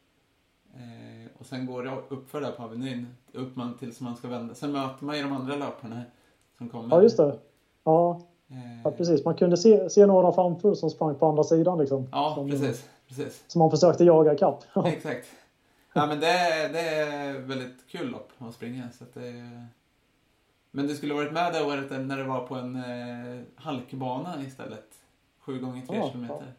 [0.73, 4.55] Eh, och sen går det uppför där på Avenyn, upp man tills man ska vända.
[4.55, 6.01] Sen möter man ju de andra löparna
[6.57, 6.95] som kommer.
[6.95, 7.39] Ja, just det.
[7.83, 8.81] Ja, eh.
[8.83, 9.25] ja precis.
[9.25, 12.07] Man kunde se, se några framför som sprang på andra sidan liksom.
[12.11, 12.89] Ja, som, precis.
[13.07, 13.43] precis.
[13.47, 14.63] Som man försökte jaga ikapp.
[14.85, 15.27] Exakt.
[15.93, 18.89] Ja, men det, det är väldigt kul lopp att springa.
[18.97, 19.59] Så att det,
[20.71, 24.87] men du skulle varit med det året när det var på en eh, halkbana istället.
[25.39, 26.35] Sju gånger tre Ja, kilometer.
[26.39, 26.53] ja.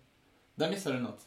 [0.54, 1.20] Där missade du något.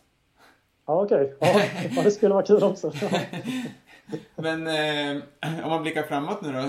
[0.86, 1.34] Ja, okej.
[1.40, 1.62] Ja,
[1.96, 2.92] ja, det skulle vara kul också.
[4.36, 5.24] Men eh,
[5.64, 6.60] om man blickar framåt nu då.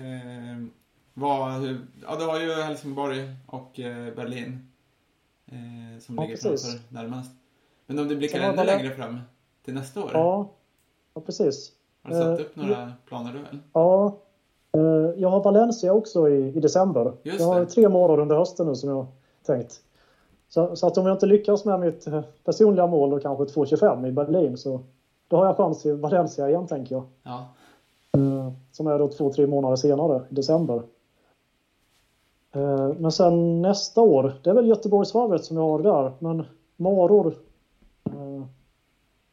[0.00, 0.66] Eh,
[1.14, 4.68] vad, hur, ja, du har ju Helsingborg och eh, Berlin.
[5.46, 7.30] Eh, som Ja, ligger framför närmast.
[7.86, 9.20] Men om du blickar ännu man- längre fram
[9.64, 10.10] till nästa år.
[10.12, 10.48] Ja,
[11.14, 11.72] ja precis.
[12.02, 13.58] Har du satt eh, upp några planer du väl?
[13.72, 14.16] Ja,
[14.72, 14.80] eh,
[15.20, 17.12] jag har Valencia också i, i december.
[17.22, 17.66] Just jag har det.
[17.66, 19.06] tre månader under hösten nu som jag
[19.46, 19.80] tänkt.
[20.48, 24.06] Så, så att om jag inte lyckas med mitt eh, personliga mål och kanske 2.25
[24.06, 24.80] i Berlin så
[25.28, 27.04] då har jag chans i Valencia igen tänker jag.
[27.22, 27.46] Ja.
[28.12, 30.82] Eh, Som är då två, tre månader senare i december.
[32.54, 36.12] Eh, Men sen nästa år, det är väl Göteborgsvarvet som jag har där.
[36.18, 36.44] Men
[36.76, 37.34] maror.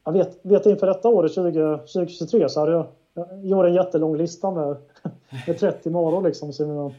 [0.05, 4.18] Jag vet, vet inför detta året 20, 2023 så hade jag, jag gjorde en jättelång
[4.18, 4.78] lista med,
[5.47, 6.93] med 30 maror liksom som jag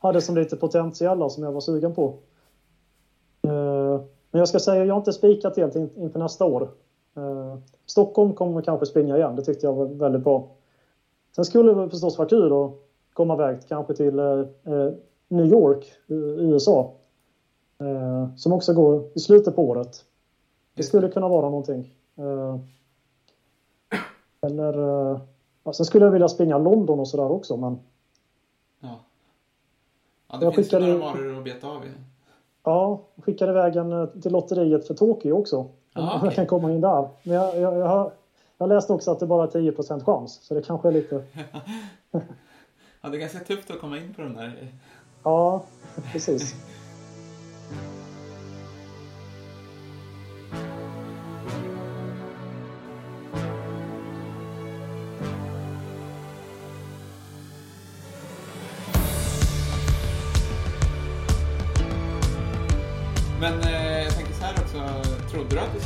[0.00, 2.14] hade som lite potentiella som jag var sugen på.
[4.36, 6.68] Eh, Men jag ska säga, jag har inte spikat helt in, inför nästa år.
[7.16, 7.56] Eh,
[7.86, 10.48] Stockholm kommer kanske springa igen, det tyckte jag var väldigt bra.
[11.34, 12.70] Sen skulle det förstås vara kul att
[13.12, 14.92] komma iväg kanske till eh, eh,
[15.28, 16.92] New York, i USA.
[17.78, 20.04] Eh, som också går i slutet på året.
[20.74, 21.94] Det skulle kunna vara någonting.
[22.16, 22.56] Eh,
[24.40, 24.78] eller...
[25.12, 25.20] Eh,
[25.64, 27.78] ja, sen skulle jag vilja springa London och sådär också, men
[28.80, 28.88] Ja,
[30.30, 31.84] ja det Jag finns ju skickade- några maror att beta av.
[31.84, 31.90] ju.
[32.66, 35.56] Ja, skickade iväg en eh, till lotteriet för Tokyo också.
[35.58, 37.08] Om Ja, jag kan komma in där.
[37.22, 38.12] Men jag, jag, jag, har,
[38.58, 41.24] jag läste också att det bara är 10% chans, så det kanske är lite...
[43.00, 44.72] Ja, det är ganska tufft att komma in på de där.
[45.22, 45.62] Ja,
[46.12, 46.54] precis.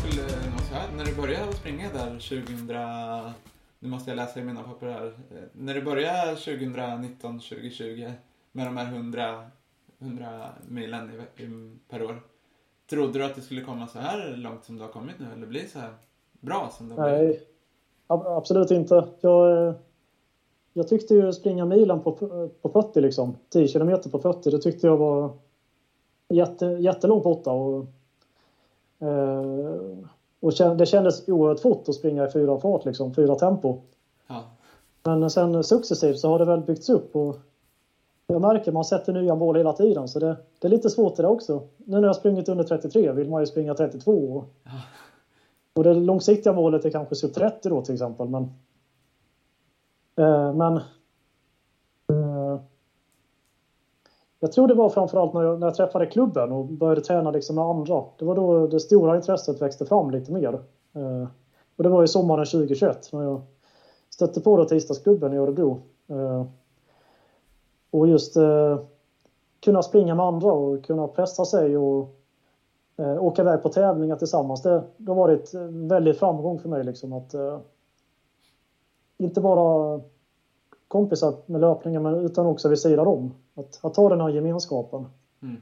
[0.00, 0.22] skulle
[0.52, 0.88] nå så här?
[0.96, 2.66] När du började springa där 2000...
[3.82, 5.06] Nu måste jag läsa i mina papper här.
[5.06, 8.12] Eh, När du började 2019, 2020
[8.52, 9.44] med de här 100,
[9.98, 10.26] 100
[10.68, 12.22] milen i, i, per år.
[12.90, 15.26] Trodde du att det skulle komma så här långt som du har kommit nu?
[15.36, 15.90] Eller bli så här
[16.40, 17.36] bra som det har blivit?
[17.38, 17.46] Nej,
[18.06, 19.04] ab- absolut inte.
[19.20, 19.74] Jag, eh,
[20.72, 22.12] jag tyckte ju springa milen på,
[22.62, 25.30] på 40 liksom, 10 kilometer på 40, det tyckte jag var
[26.28, 27.50] jätte, jättelångt borta.
[27.50, 27.86] Och,
[30.40, 33.78] och kän- det kändes oerhört fort att springa i fyra fart, liksom, fyra tempo.
[34.26, 34.42] Ja.
[35.02, 37.36] Men sen successivt så har det väl byggts upp och
[38.26, 41.22] jag märker man sätter nya mål hela tiden så det, det är lite svårt det
[41.22, 41.62] där också.
[41.76, 44.70] Nu när jag har sprungit under 33 vill man ju springa 32 och, Ja.
[45.74, 48.42] och det långsiktiga målet är kanske sub 30 då till exempel men
[50.16, 50.80] eh, men
[54.40, 57.56] jag tror det var framförallt när jag, när jag träffade klubben och började träna liksom
[57.56, 58.04] med andra.
[58.18, 60.54] Det var då det stora intresset växte fram lite mer.
[60.94, 61.28] Eh,
[61.76, 63.40] och det var ju sommaren 2021 när jag
[64.10, 65.82] stötte på då tisdagsklubben i Örebro.
[66.08, 66.44] Eh,
[67.90, 68.78] och just eh,
[69.60, 72.16] kunna springa med andra och kunna pressa sig och
[72.96, 74.62] eh, åka iväg på tävlingar tillsammans.
[74.62, 77.58] Det, det har varit en väldig framgång för mig liksom att eh,
[79.18, 80.00] inte bara
[80.90, 83.34] kompisar med löpningen men utan också vid sidan om.
[83.54, 85.06] Att, att ha den här gemenskapen.
[85.42, 85.56] Mm.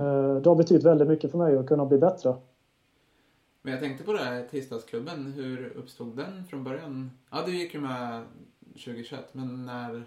[0.00, 2.34] Eh, det har betytt väldigt mycket för mig att kunna bli bättre.
[3.62, 5.32] Men jag tänkte på det här tisdagsklubben.
[5.32, 7.10] Hur uppstod den från början?
[7.30, 8.22] Ja, du gick ju med
[8.72, 10.02] 2021, men när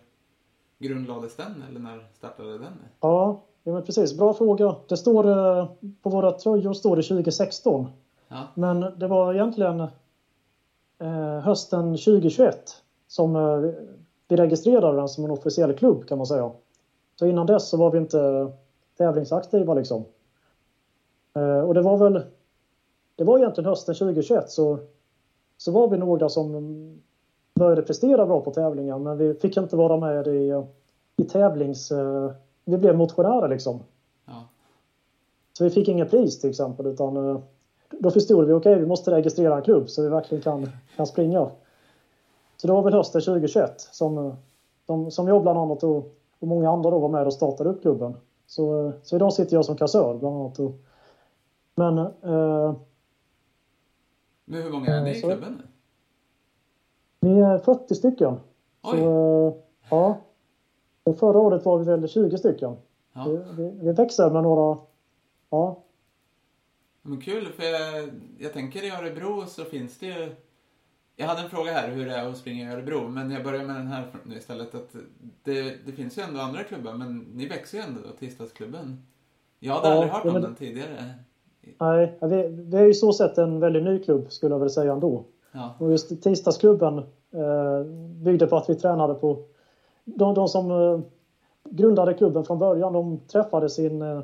[0.80, 1.64] grundlades den?
[1.70, 2.74] Eller när startade den?
[3.00, 4.18] Ja, ja men precis.
[4.18, 4.76] Bra fråga.
[4.88, 5.68] Det står eh,
[6.02, 7.88] på våra tröjor står det 2016.
[8.28, 8.48] Ja.
[8.56, 9.80] Men det var egentligen
[11.00, 13.36] eh, hösten 2021 som
[14.32, 16.52] vi registrerade den som en officiell klubb kan man säga.
[17.16, 18.52] Så innan dess så var vi inte
[18.98, 20.06] tävlingsaktiva liksom.
[21.34, 22.24] Eh, och det var väl,
[23.16, 24.80] det var egentligen hösten 2021 så,
[25.58, 27.02] så var vi några som
[27.54, 30.64] började prestera bra på tävlingar men vi fick inte vara med i,
[31.18, 31.92] i tävlings...
[31.92, 32.32] Eh,
[32.66, 33.80] vi blev motionärer liksom.
[34.26, 34.48] Ja.
[35.54, 37.40] Så vi fick inget pris till exempel utan eh,
[37.90, 41.08] då förstod vi okej, okay, vi måste registrera en klubb så vi verkligen kan, kan
[41.08, 41.50] springa.
[42.62, 44.36] Så det var väl hösten 2021 som,
[44.86, 47.82] som, som jag bland annat och, och många andra då var med och startade upp
[47.82, 48.14] klubben.
[48.48, 50.60] Så, så idag sitter jag som kassör bland annat.
[50.60, 50.72] Och,
[51.76, 51.98] men...
[51.98, 52.76] Eh,
[54.46, 55.68] men hur många är ni i klubben nu?
[57.20, 58.40] Vi är 40 stycken.
[58.82, 59.00] Oj.
[59.00, 59.54] Så, eh,
[59.90, 60.18] ja.
[61.04, 62.76] Och förra året var vi väl 20 stycken.
[63.14, 63.26] Ja.
[63.28, 64.78] Vi, vi, vi växer med några...
[65.50, 65.84] Ja.
[67.02, 70.36] Men kul, för jag, jag tänker i Örebro så finns det ju...
[71.22, 73.64] Jag hade en fråga här hur det är att springa i Örebro, men jag börjar
[73.64, 74.06] med den här
[74.38, 74.76] istället.
[74.76, 74.96] Att
[75.44, 79.06] det, det finns ju ändå andra klubbar, men ni växer ju ändå, tisdagsklubben.
[79.60, 81.14] Jag hade Ja, aldrig hört om men- den tidigare.
[81.80, 84.94] Nej, vi, vi är ju så sett en väldigt ny klubb skulle jag vilja säga
[84.94, 85.24] ändå.
[85.52, 86.98] Ja, Och just tisdagsklubben
[87.34, 87.84] eh,
[88.24, 89.44] byggde på att vi tränade på...
[90.06, 91.00] De, de som eh,
[91.70, 94.22] grundade klubben från början, de träffades i en, eh,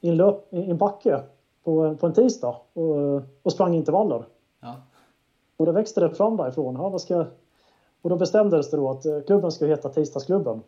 [0.00, 1.20] i en, löp, i en backe
[1.64, 4.24] på, på en tisdag och, och sprang intervaller.
[5.60, 6.74] Och då växte det fram därifrån.
[6.74, 7.26] Ja, vad ska...
[8.02, 10.62] Och då bestämdes det då att eh, klubben ska heta Tisdagsklubben.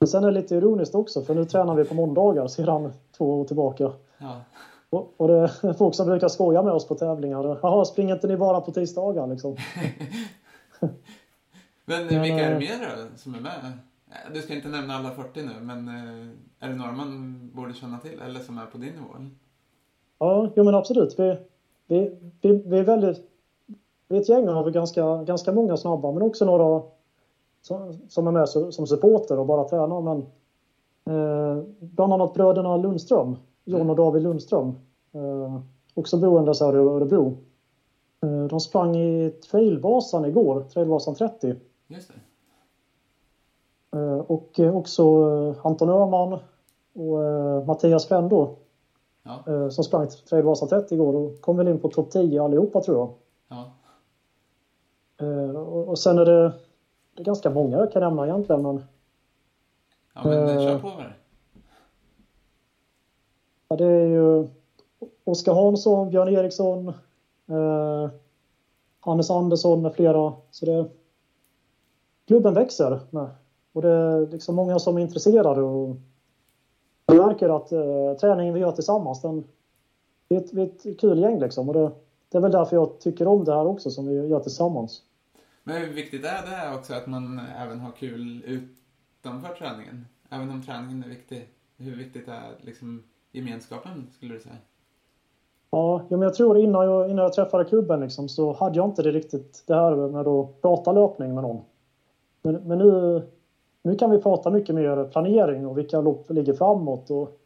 [0.00, 3.40] Men sen är det lite ironiskt också för nu tränar vi på måndagar sedan två
[3.40, 3.92] år tillbaka.
[4.18, 4.40] ja.
[4.90, 7.58] Och, och det är folk som brukar skoja med oss på tävlingar.
[7.62, 9.56] Jaha, springer inte ni bara på tisdagar liksom?
[10.80, 13.72] Men, Men, vilka är det eh, mer då som är med?
[14.10, 16.28] Eh, Du ska inte nämna alla 40 nu, men eh,
[16.60, 19.30] är det några man borde känna till, eller som är på din nivå?
[20.18, 21.18] Ja, jo men absolut.
[21.18, 21.36] Vi,
[21.86, 23.29] vi, vi, vi är väldigt...
[24.10, 26.82] Är ett gäng har vi ganska, ganska många snabba men också några
[27.62, 30.00] som, som är med som supporter och bara tränar.
[30.00, 30.18] Men,
[31.04, 34.68] eh, bland annat bröderna Lundström, John och David Lundström.
[35.12, 35.60] Eh,
[35.94, 37.36] också boendes här i Örebro.
[38.22, 41.54] Eh, de sprang i Trailvasan igår, Trailvasan 30.
[41.88, 42.14] Just det.
[43.98, 46.38] Eh, och eh, också eh, Anton Öhman
[46.94, 48.56] och eh, Mattias Frendo
[49.22, 52.96] Ja, som sprang Trailvasan 30 igår och kom väl in på topp 10 allihopa tror
[52.98, 53.10] jag.
[53.48, 53.70] ja.
[55.20, 56.52] Eh, och, och sen är det,
[57.14, 58.84] det är ganska många jag kan nämna egentligen men
[60.14, 60.60] Ja, men eh, Eh.
[60.62, 61.12] kör på med det.
[63.68, 64.48] ja, det är ju
[65.24, 66.88] Oskar Hansson, Björn Eriksson,
[67.48, 68.08] eh,
[69.00, 70.32] Hannes Andersson med flera.
[70.50, 70.84] Så det,
[72.26, 73.28] klubben växer med.
[73.72, 75.96] Och det är liksom många som är intresserade och
[77.06, 79.44] jag märker att eh, träningen vi gör tillsammans den,
[80.28, 81.68] vi, är ett, vi är ett kul gäng liksom.
[81.68, 81.90] Och det,
[82.28, 85.02] det är väl därför jag tycker om det här också som vi gör tillsammans.
[85.70, 90.06] Men hur viktigt är det också att man även har kul utanför träningen?
[90.30, 91.48] Även om träningen är viktig.
[91.76, 93.02] Hur viktigt är liksom
[93.32, 94.54] gemenskapen, skulle du säga?
[95.70, 99.02] Ja, men jag tror innan jag, innan jag träffade klubben liksom, så hade jag inte
[99.02, 101.62] det riktigt det här med att prata löpning med någon.
[102.42, 103.22] Men, men nu,
[103.82, 107.40] nu kan vi prata mycket mer planering och vilka lopp ligger framåt och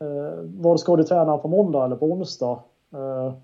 [0.00, 2.62] eh, var ska du träna på måndag eller på onsdag.
[2.92, 3.34] Eh,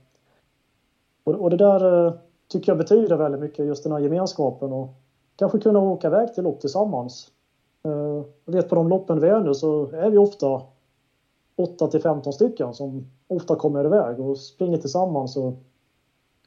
[1.24, 2.12] och, och det där eh,
[2.48, 4.88] tycker jag betyder väldigt mycket, just den här gemenskapen och
[5.36, 7.30] kanske kunna åka iväg till lopp tillsammans.
[7.84, 10.62] Eh, jag vet på de loppen vi är nu så är vi ofta
[11.56, 15.36] 8 till 15 stycken som ofta kommer iväg och springer tillsammans.
[15.36, 15.52] Och,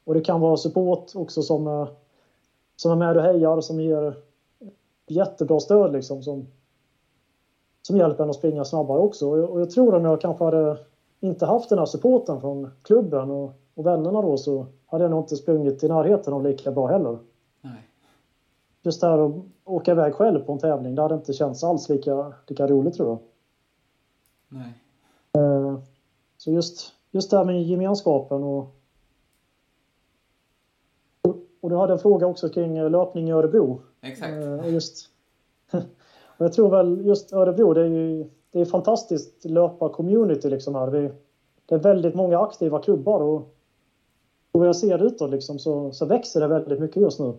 [0.03, 1.87] och det kan vara support också som,
[2.75, 4.15] som är med och hejar som ger
[5.07, 6.47] jättebra stöd liksom som,
[7.81, 9.29] som hjälper en att springa snabbare också.
[9.29, 10.77] Och jag, och jag tror om jag kanske hade
[11.19, 15.23] inte haft den här supporten från klubben och, och vännerna då så hade jag nog
[15.23, 17.17] inte sprungit i närheten av lika bra heller.
[17.61, 17.89] Nej.
[18.81, 21.89] Just det här att åka iväg själv på en tävling, det hade inte känts alls
[21.89, 23.19] lika, lika roligt tror jag.
[24.47, 24.73] Nej.
[25.33, 25.79] Eh,
[26.37, 28.75] Så just, just det här med gemenskapen och,
[31.61, 33.81] och, du hade en fråga också kring eh, löpning i Örebro.
[34.01, 34.43] Exakt.
[34.43, 35.09] Eh, Och just,
[36.37, 40.87] och jag tror väl just Örebro, det är ju det är fantastiskt löpa-community liksom här.
[40.87, 41.11] Vi,
[41.65, 43.55] det är väldigt många aktiva klubbar och,
[44.51, 47.33] och vad jag ser utåt liksom så, så växer det väldigt mycket just nu.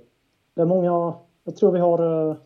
[0.54, 2.36] Det är många, jag tror vi har eh,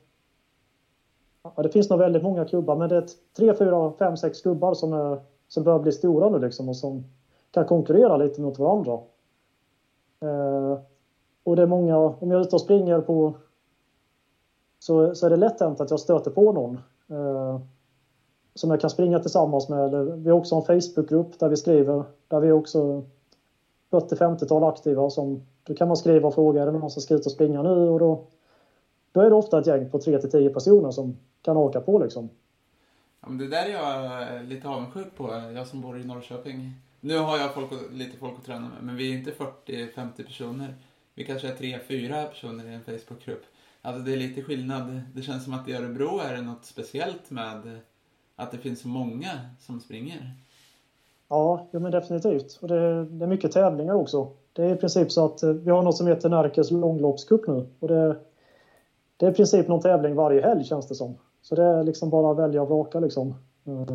[1.56, 3.06] Ja, det finns nog väldigt många klubbar, men det är
[3.36, 7.04] tre, fyra, fem, sex klubbar som, är, som börjar bli stora nu liksom och som
[7.50, 8.92] kan konkurrera lite mot varandra.
[10.20, 10.78] Eh,
[11.44, 13.34] och det är många, om jag är ute och springer på
[14.78, 17.60] så, så är det lätt hänt att jag stöter på någon eh,
[18.54, 19.84] som jag kan springa tillsammans med.
[19.84, 23.02] Eller, vi har också en Facebookgrupp där vi skriver, där vi också
[23.94, 27.26] 40-50-tal aktiva som då kan man skriva och fråga är det någon som ska ut
[27.26, 28.26] och springa nu och då,
[29.12, 32.30] då är det ofta ett gäng på 3-10 personer som kan åka på liksom.
[33.20, 36.04] Ja, men det där är jag eh, lite avundsjuk på, eh, jag som bor i
[36.04, 36.72] Norrköping.
[37.00, 40.74] Nu har jag folk, lite folk att träna med, men vi är inte 40-50 personer.
[41.14, 43.42] Vi kanske är 3-4 personer i en Facebookgrupp.
[43.82, 45.02] Alltså det är lite skillnad.
[45.14, 47.78] Det känns som att i Örebro är det något speciellt med eh,
[48.36, 49.30] att det finns så många
[49.60, 50.30] som springer.
[51.28, 52.58] Ja, ja men definitivt.
[52.62, 54.28] Och det, det, är mycket tävlingar också.
[54.52, 57.66] Det är i princip så att eh, vi har något som heter Närkes långloppscup nu.
[57.80, 58.16] Och det,
[59.16, 61.14] det är i princip någon tävling varje helg känns det som.
[61.42, 63.34] Så det är liksom bara att välja och vraka liksom.
[63.64, 63.86] Mm.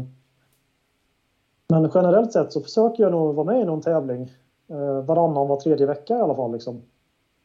[1.67, 4.31] Men generellt sett så försöker jag nog vara med i någon tävling
[4.67, 6.51] eh, varannan, var tredje vecka i alla fall.
[6.51, 6.81] Liksom.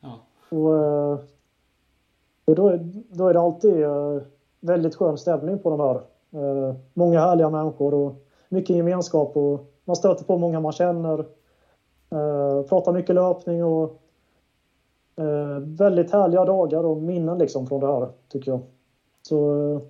[0.00, 0.18] Ja.
[0.48, 1.18] Och, eh,
[2.44, 2.78] och då, är,
[3.08, 4.18] då är det alltid eh,
[4.60, 6.00] väldigt skön stämning på de här.
[6.42, 8.14] Eh, många härliga människor och
[8.48, 11.18] mycket gemenskap och man stöter på många man känner.
[12.10, 14.02] Eh, pratar mycket löpning och
[15.16, 18.60] eh, väldigt härliga dagar och minnen liksom från det här tycker jag.
[19.22, 19.80] Så eh,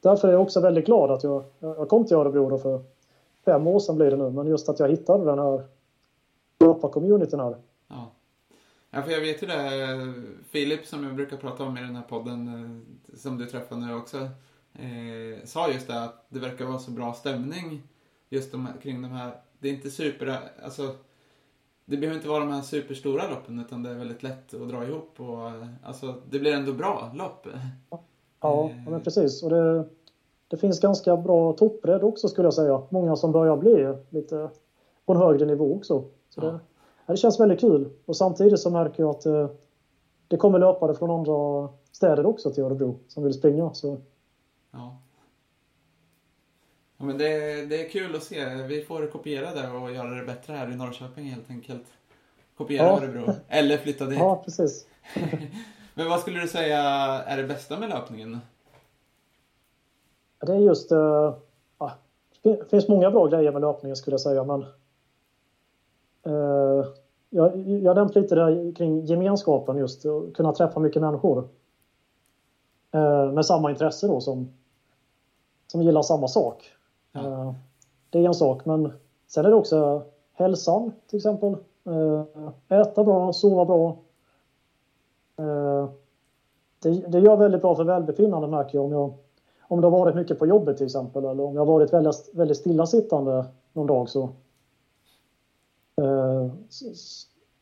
[0.00, 2.82] därför är jag också väldigt glad att jag, jag kom till Örebro då för
[3.44, 5.62] fem år sedan blir det nu, men just att jag hittade den här
[6.60, 7.56] löparcommunityn här.
[7.88, 8.10] Ja.
[8.90, 10.14] ja, för jag vet ju det,
[10.50, 13.94] Filip som jag brukar prata om i den här podden, eh, som du träffar nu
[13.94, 14.16] också,
[14.72, 17.82] eh, sa just det att det verkar vara så bra stämning
[18.28, 19.32] just de, kring de här,
[19.64, 20.90] det är inte super, alltså
[21.84, 24.84] det behöver inte vara de här superstora loppen utan det är väldigt lätt att dra
[24.84, 25.50] ihop och
[25.82, 27.46] alltså det blir ändå bra lopp.
[28.40, 28.90] Ja, eh.
[28.90, 29.42] men precis.
[29.42, 29.84] Och det,
[30.48, 32.82] det finns ganska bra toppbredd också skulle jag säga.
[32.88, 34.50] Många som börjar bli lite
[35.06, 36.04] på en högre nivå också.
[36.28, 36.58] Så det, ja.
[37.06, 37.90] det känns väldigt kul.
[38.04, 39.48] Och samtidigt så märker jag att eh,
[40.28, 43.74] det kommer löpare från andra städer också till Örebro som vill springa.
[43.74, 43.96] Så.
[44.70, 44.98] Ja.
[46.96, 47.28] Ja men det,
[47.66, 48.54] det är kul att se.
[48.54, 51.84] Vi får kopiera det och göra det bättre här i Norrköping helt enkelt.
[52.56, 52.98] Kopiera ja.
[52.98, 53.32] Örebro.
[53.48, 54.18] Eller flytta dit.
[54.18, 54.86] Ja, precis.
[55.94, 56.80] men vad skulle du säga
[57.26, 58.38] är det bästa med löpningen?
[60.40, 60.92] Det är just...
[60.92, 61.34] Uh,
[62.42, 64.64] det finns många bra grejer med löpningen skulle jag säga, men...
[66.26, 66.86] Uh,
[67.30, 71.48] jag, jag nämnt lite där kring gemenskapen just, att kunna träffa mycket människor.
[72.94, 74.52] Uh, med samma intresse då som,
[75.66, 76.72] som gillar samma sak.
[77.16, 77.52] Uh,
[78.10, 78.92] det är en sak, men
[79.26, 80.02] sen är det också
[80.32, 81.56] hälsan till exempel.
[82.68, 83.96] äta bra, sova bra.
[86.78, 89.14] Det, det gör väldigt bra för välbefinnande märker jag om jag
[89.68, 92.30] om det har varit mycket på jobbet till exempel eller om jag har varit väldigt,
[92.32, 94.22] väldigt stillasittande någon dag så,
[95.96, 96.48] eh,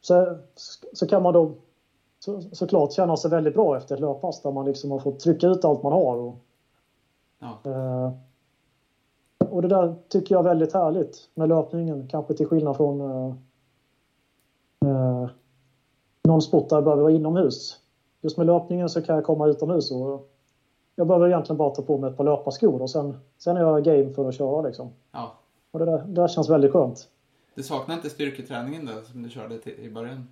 [0.01, 0.37] så,
[0.93, 1.53] så, kan man då
[2.19, 5.47] så, såklart känna sig väldigt bra efter ett löppass där man liksom har fått trycka
[5.47, 6.17] ut allt man har.
[6.17, 6.35] Och,
[7.39, 7.59] ja.
[9.51, 13.35] Och det där tycker jag är väldigt härligt med löpningen, kanske till skillnad från eh,
[14.85, 15.31] eh,
[16.25, 17.79] någon sport där jag behöver vara inomhus.
[18.21, 20.29] Just med löpningen så kan jag komma utomhus och
[20.97, 23.85] jag behöver egentligen bara ta på mig ett par löparskor och sen, sen är jag
[23.85, 24.91] game för att köra liksom.
[25.13, 25.33] Ja.
[25.71, 27.09] Och det där, det där känns väldigt skönt.
[27.55, 30.29] Du saknar inte styrketräningen då, som du körde till, i början?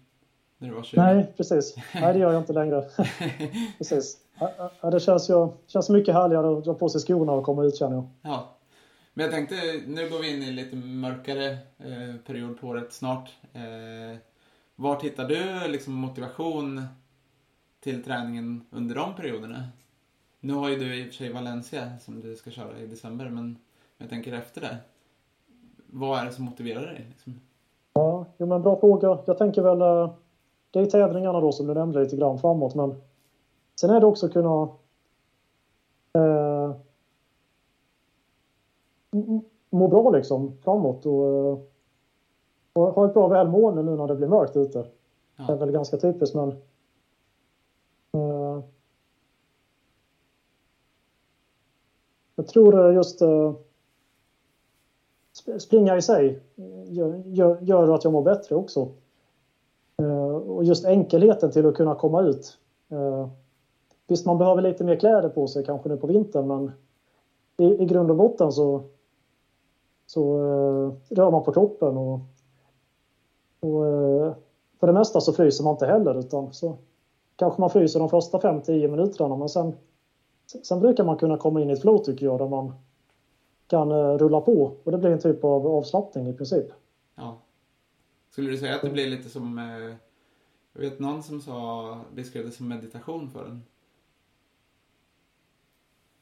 [0.59, 1.01] När du var 20?
[1.01, 1.75] Nej, precis.
[1.95, 2.85] Nej, det gör jag inte längre.
[3.79, 4.19] precis.
[4.81, 7.77] Ja, det känns, ju, känns mycket härligare att dra på sig skorna och komma ut
[7.77, 8.07] känner jag.
[8.23, 8.49] Ja.
[9.15, 9.55] Men jag tänkte,
[9.87, 13.31] nu går vi in i lite mörkare eh, period på året snart.
[13.53, 14.19] Eh,
[14.77, 16.83] vart hittar du liksom motivation
[17.81, 19.69] till träningen under de perioderna?
[20.41, 23.29] Nu har ju du i och för sig Valencia som du ska köra i december,
[23.29, 23.59] men
[23.99, 24.77] jag tänker efter det.
[25.87, 27.07] Vad är det som motiverar dig?
[27.09, 27.41] Liksom?
[27.93, 29.19] Ja, jo, men bra fråga.
[29.27, 29.81] Jag tänker väl...
[29.81, 30.15] Eh,
[30.71, 33.01] det är tävlingarna då som du nämnde lite grann framåt, men
[33.81, 34.63] sen är det också att kunna
[36.15, 36.40] eh,
[39.71, 41.59] må bra liksom framåt och, eh,
[42.73, 44.87] och ha ett bra välmående nu när det blir mörkt ute.
[45.37, 45.45] Ja.
[45.47, 46.49] Det är väl ganska typiskt, men
[48.13, 48.65] eh,
[52.41, 53.53] Jag tror just uh,
[55.59, 56.41] springa i sig
[56.89, 58.89] gör, gör, gör, att jag mår bättre också.
[60.03, 62.59] Uh, och just enkelheten till att kunna komma ut.
[62.93, 63.29] Uh,
[64.07, 66.73] visst, man behöver lite mer kläder på sig kanske nu på vintern, men
[67.57, 68.83] i, i grund och botten så,
[70.11, 70.39] så
[71.09, 72.21] rör man på kroppen och,
[73.61, 73.85] och
[74.81, 76.77] för det mesta så fryser man inte heller utan så
[77.37, 79.75] kanske man fryser de första 5-10 minuterna men sen
[80.63, 82.73] Sen brukar man kunna komma in i ett flow tycker jag där man
[83.67, 86.67] kan uh, rulla på och det blir en typ av avslappning i princip.
[87.15, 87.39] Ja.
[88.31, 89.95] Skulle du säga att det blir lite som, uh,
[90.73, 93.63] jag vet någon som sa, beskrev det som meditation för en?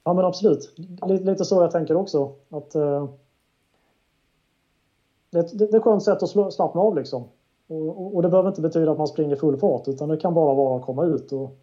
[0.05, 0.75] Ja men absolut.
[1.07, 2.35] Lite, lite så jag tänker också.
[2.49, 3.09] Att uh,
[5.31, 7.25] det, det, det är ett skönt sätt att slappna av liksom.
[7.67, 10.35] Och, och, och, det behöver inte betyda att man springer full fart utan det kan
[10.35, 11.33] bara vara att komma ut.
[11.33, 11.59] Och,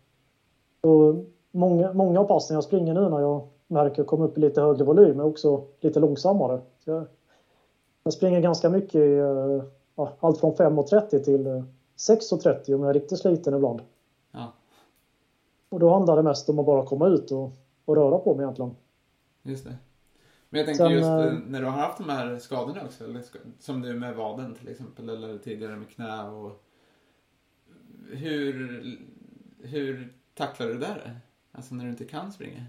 [0.81, 1.15] och
[1.51, 4.83] många, många av passen jag springer nu när jag märker komma upp i lite högre
[4.83, 6.61] volym är också lite långsammare.
[6.83, 7.05] Jag,
[8.03, 9.63] jag, springer ganska mycket i eh,
[9.95, 11.63] ja, allt från 5.30 till
[11.97, 13.81] 6.30 om jag är riktigt sliten ibland.
[14.31, 14.53] Ja.
[15.69, 17.51] Och då handlar det mest om att bara komma ut och,
[17.85, 18.75] och röra på mig egentligen.
[19.43, 19.75] Just det.
[20.55, 23.21] Men jag tänker Sen, just äh, när du har haft de här skadorna också, eller,
[23.59, 26.51] som nu med vaden till exempel, eller tidigare med knä och...
[28.11, 28.81] Hur,
[29.61, 31.19] hur tacklar du där?
[31.51, 32.63] Alltså när du inte kan springa?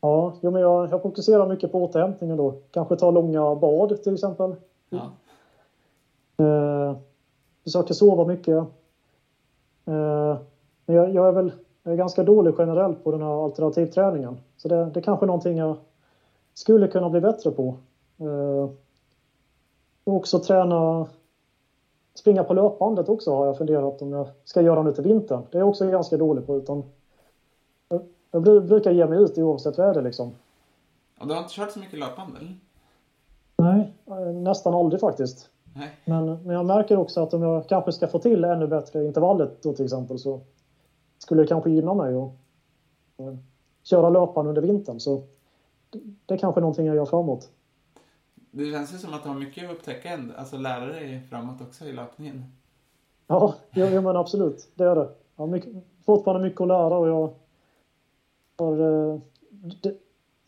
[0.00, 2.60] Ja, jo, men jag, jag fokuserar mycket på återhämtningen då.
[2.70, 4.54] Kanske ta långa bad till exempel.
[4.88, 5.12] Ja.
[6.44, 6.96] Eh,
[7.64, 8.56] försöker sova mycket.
[9.84, 10.38] Eh,
[10.86, 11.52] men jag, jag, är väl
[11.82, 14.40] jag är ganska dålig generellt på den här alternativträningen.
[14.56, 15.76] Så det, det är kanske någonting jag
[16.58, 17.76] skulle kunna bli bättre på.
[18.18, 18.70] Eh,
[20.04, 21.06] och också träna
[22.14, 25.42] springa på löpbandet också har jag funderat om jag ska göra nu till vintern.
[25.50, 26.84] Det är jag också ganska dålig på utan
[28.30, 30.32] jag brukar ge mig ut oavsett väder liksom.
[31.18, 32.56] Ja, du har inte kört så mycket löpband eller?
[33.56, 33.92] Nej,
[34.32, 35.50] nästan aldrig faktiskt.
[35.74, 35.90] Nej.
[36.04, 39.62] Men, men jag märker också att om jag kanske ska få till ännu bättre intervallet
[39.62, 40.40] då till exempel så
[41.18, 42.30] skulle det kanske gynna mig att
[43.82, 45.00] köra löpband under vintern.
[45.00, 45.22] Så
[45.90, 47.50] det, det är kanske någonting jag gör framåt.
[48.50, 51.84] Det känns ju som att du har mycket att upptäcka, alltså lära dig framåt också
[51.84, 52.44] i löpningen.
[53.26, 54.68] Ja, ja, men absolut.
[54.74, 55.08] Det är det.
[55.36, 55.72] Jag har mycket,
[56.06, 57.34] fortfarande mycket att lära och jag
[58.58, 59.12] har...
[59.12, 59.20] Eh,
[59.82, 59.94] det,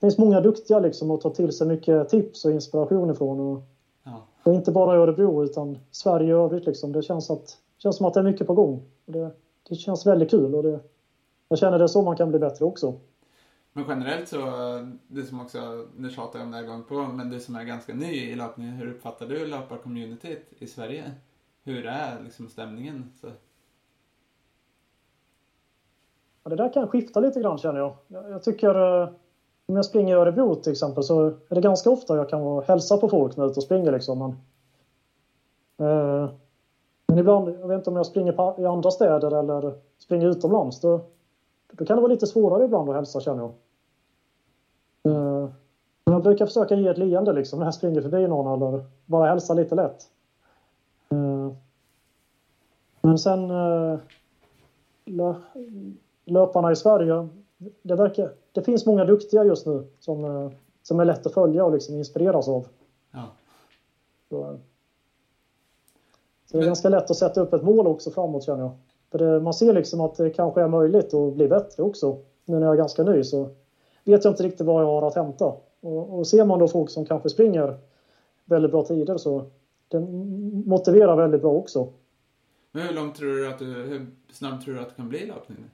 [0.00, 3.40] finns många duktiga liksom att ta till sig mycket tips och inspiration ifrån.
[3.40, 3.62] Och,
[4.04, 4.22] ja.
[4.42, 6.92] och inte bara i Örebro utan Sverige i övrigt liksom.
[6.92, 8.82] Det känns, att, känns som att det är mycket på gång.
[9.06, 9.30] Det,
[9.68, 10.80] det känns väldigt kul och det,
[11.48, 12.94] jag känner det så man kan bli bättre också.
[13.72, 14.38] Men generellt så,
[15.08, 17.56] du som också, nu tjatar jag om det här gång på, gång, men du som
[17.56, 21.12] är ganska ny i löpningen, hur uppfattar du löparcommunityt i Sverige?
[21.64, 23.12] Hur är liksom stämningen?
[23.20, 23.26] Så?
[26.44, 27.94] Ja, det där kan skifta lite grann känner jag.
[28.08, 29.08] Jag, jag tycker, eh,
[29.66, 32.96] om jag springer i Örebro till exempel så är det ganska ofta jag kan hälsa
[32.96, 34.18] på folk när jag är ute och springer liksom.
[34.18, 34.30] Men,
[35.88, 36.30] eh,
[37.06, 40.80] men ibland, jag vet inte om jag springer på, i andra städer eller springer utomlands,
[40.80, 41.00] då,
[41.72, 43.52] då kan det vara lite svårare ibland att hälsa känner jag.
[45.12, 45.50] Eh,
[46.04, 49.28] men jag brukar försöka ge ett leende liksom när jag springer förbi någon eller bara
[49.28, 50.10] hälsa lite lätt.
[51.10, 51.52] Eh,
[53.00, 53.98] men sen eh,
[56.24, 57.28] löparna i Sverige,
[57.82, 60.50] det, verkar, det finns många duktiga just nu som,
[60.82, 62.66] som är lätt att följa och liksom inspireras av.
[63.10, 63.26] Ja.
[64.28, 64.58] Så,
[66.46, 68.72] så det är ganska lätt att sätta upp ett mål också framåt känner jag.
[69.10, 72.18] För det, man ser liksom att det kanske är möjligt att bli bättre också.
[72.44, 73.48] Nu när jag är ganska ny så
[74.04, 75.52] vet jag inte riktigt vad jag har att hämta.
[75.80, 77.78] Och, och ser man då folk som kanske springer
[78.44, 79.44] väldigt bra tider så
[79.88, 80.00] det
[80.66, 81.92] motiverar väldigt bra också.
[82.72, 85.26] Men hur långt tror du att du, hur snabbt tror du att du kan bli
[85.26, 85.70] löpning?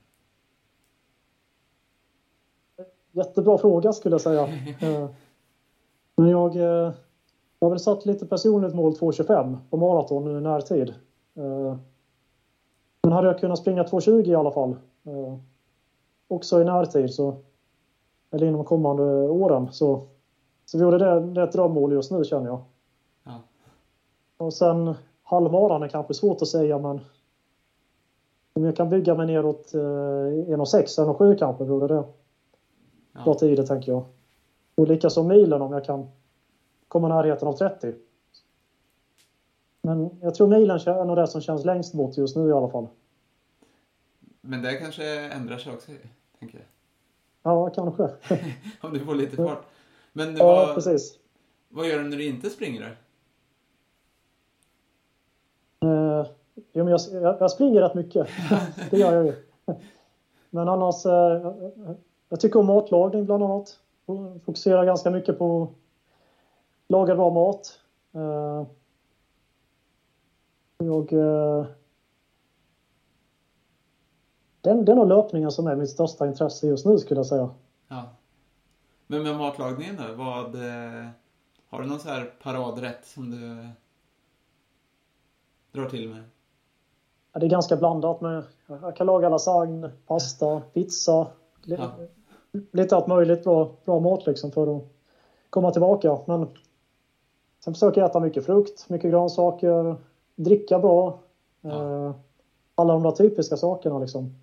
[3.11, 4.47] Jättebra fråga skulle jag säga.
[4.81, 5.09] Eh,
[6.15, 6.93] men jag, eh,
[7.59, 10.93] jag har väl satt lite personligt mål 2.25 på maraton nu i närtid.
[13.07, 14.69] Men hade jag kunnat springa 2.20 i alla fall,
[15.03, 15.37] eh,
[16.27, 17.35] också i närtid, så,
[18.31, 20.07] eller inom de kommande åren, så,
[20.65, 22.59] så vore det, det ett drömmål just nu känner jag.
[23.23, 23.41] Ja.
[24.37, 24.93] Och sen
[25.23, 26.99] halvmaran är kanske svårt att säga, men
[28.53, 32.03] om jag kan bygga mig neråt eh, 1.06, 1.07 kanske, vore det
[33.13, 33.23] ja.
[33.23, 34.03] bra tider tänker jag.
[34.75, 36.07] Och likaså milen om jag kan
[36.87, 37.93] komma närheten av 30.
[39.87, 42.69] Men jag tror milen är nog det som känns längst bort just nu i alla
[42.69, 42.87] fall.
[44.41, 45.91] Men det kanske ändrar sig också,
[46.39, 46.65] tänker jag.
[47.43, 48.03] Ja, kanske.
[48.81, 49.65] Om du får lite fart.
[50.13, 51.19] Men ja, vad, precis.
[51.69, 52.87] Vad gör du när du inte springer då?
[55.87, 57.01] Uh, jo, men jag,
[57.39, 58.27] jag, springer rätt mycket.
[58.91, 59.33] det gör jag ju.
[60.49, 61.11] Men annars, uh,
[62.29, 63.79] jag tycker om matlagning bland annat.
[64.45, 65.69] Fokuserar ganska mycket på att
[66.87, 67.79] laga bra mat.
[68.15, 68.65] Uh,
[70.77, 71.13] jag...
[71.13, 71.65] Eh,
[74.61, 77.49] den, den och löpningen som är mitt största intresse just nu skulle jag säga.
[77.87, 78.03] Ja.
[79.07, 80.23] Men med matlagningen då?
[80.23, 80.55] Vad...
[80.55, 81.07] Eh,
[81.69, 83.67] har du någon så här paradrätt som du
[85.71, 86.23] drar till med?
[87.33, 88.43] Ja, det är ganska blandat med...
[88.67, 91.27] Jag kan laga lasagne, pasta, pizza.
[91.65, 91.91] Ja.
[92.71, 94.83] Lite allt möjligt bra, bra mat liksom för att
[95.49, 96.17] komma tillbaka.
[96.25, 96.47] Men
[97.63, 99.95] sen försöker jag äta mycket frukt, mycket grönsaker,
[100.37, 101.19] dricka bra.
[101.61, 102.05] Ja.
[102.05, 102.15] Eh,
[102.75, 104.35] alla de där typiska sakerna liksom.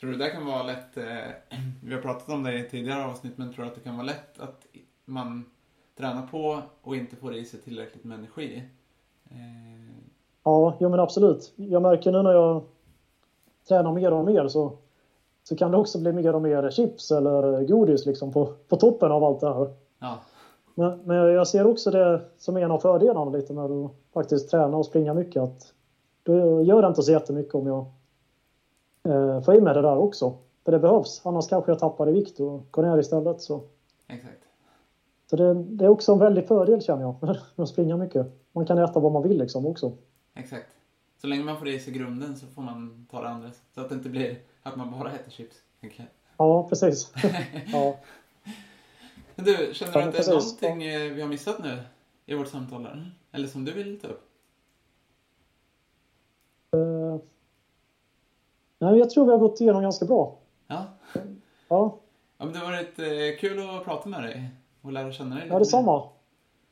[0.00, 1.04] Tror du det kan vara lätt, eh,
[1.82, 4.06] vi har pratat om det i tidigare avsnitt, men tror du att det kan vara
[4.06, 4.66] lätt att
[5.04, 5.44] man
[5.98, 8.62] tränar på och inte får i sig tillräckligt med energi?
[9.30, 9.76] Eh,
[10.46, 11.52] Ja, jo men absolut.
[11.56, 12.62] Jag märker nu när jag
[13.68, 14.72] tränar mer och mer så,
[15.42, 19.12] så kan det också bli mer och mer chips eller godis liksom på, på toppen
[19.12, 19.74] av allt det här.
[19.98, 20.18] Ja.
[20.78, 24.76] Men, men jag ser också det som en av fördelarna lite med att faktiskt träna
[24.76, 25.42] och springa mycket.
[25.42, 25.72] Att
[26.22, 27.86] då gör det inte så jättemycket om jag
[29.02, 30.38] eh, får i mig det där också.
[30.64, 31.20] För det behövs.
[31.24, 33.40] Annars kanske jag tappar i vikt och går ner istället.
[33.40, 33.62] Så,
[34.06, 34.42] Exakt.
[35.30, 38.26] så det, det är också en väldig fördel känner jag med att springa mycket.
[38.52, 39.92] Man kan äta vad man vill liksom också.
[40.34, 40.66] Exakt.
[41.20, 43.50] Så länge man får i sig grunden så får man ta det andra.
[43.74, 45.56] Så att det inte blir att man bara äter chips.
[45.80, 46.06] jag.
[46.36, 47.12] Ja, precis.
[47.72, 47.96] ja.
[49.36, 51.82] Men du, känner du Ja, att det är någonting eh, vi har missat nu
[52.26, 52.80] i vårt samtal?
[52.86, 54.28] Eller, eller som du vill ta upp?
[56.72, 57.20] Eh,
[58.78, 60.38] nej, jag tror vi har gått igenom ganska bra.
[60.66, 60.84] Ja.
[61.68, 61.98] Ja,
[62.38, 64.50] ja men det har varit eh, kul att prata med dig
[64.82, 65.58] och lära känna dig ja lite mer.
[65.58, 66.08] detsamma.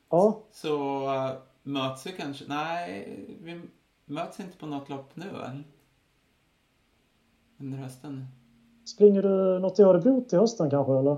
[0.09, 1.31] Ja, Så uh,
[1.63, 2.45] möts vi kanske?
[2.47, 3.61] Nej, vi
[4.05, 5.63] möts inte på något lopp nu väl?
[7.57, 8.27] Under hösten?
[8.85, 11.17] springer du något i Örebro till hösten kanske eller?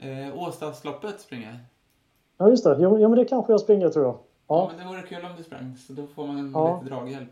[0.00, 1.56] Eh, Åstadsloppet springer jag.
[2.38, 2.76] Ja, just det.
[2.80, 4.14] Jo, ja, men det kanske jag springer tror jag.
[4.14, 4.20] Ja.
[4.46, 6.80] Ja, men det vore kul om du sprang, så då får man Ja.
[6.82, 7.28] lite draghjälp.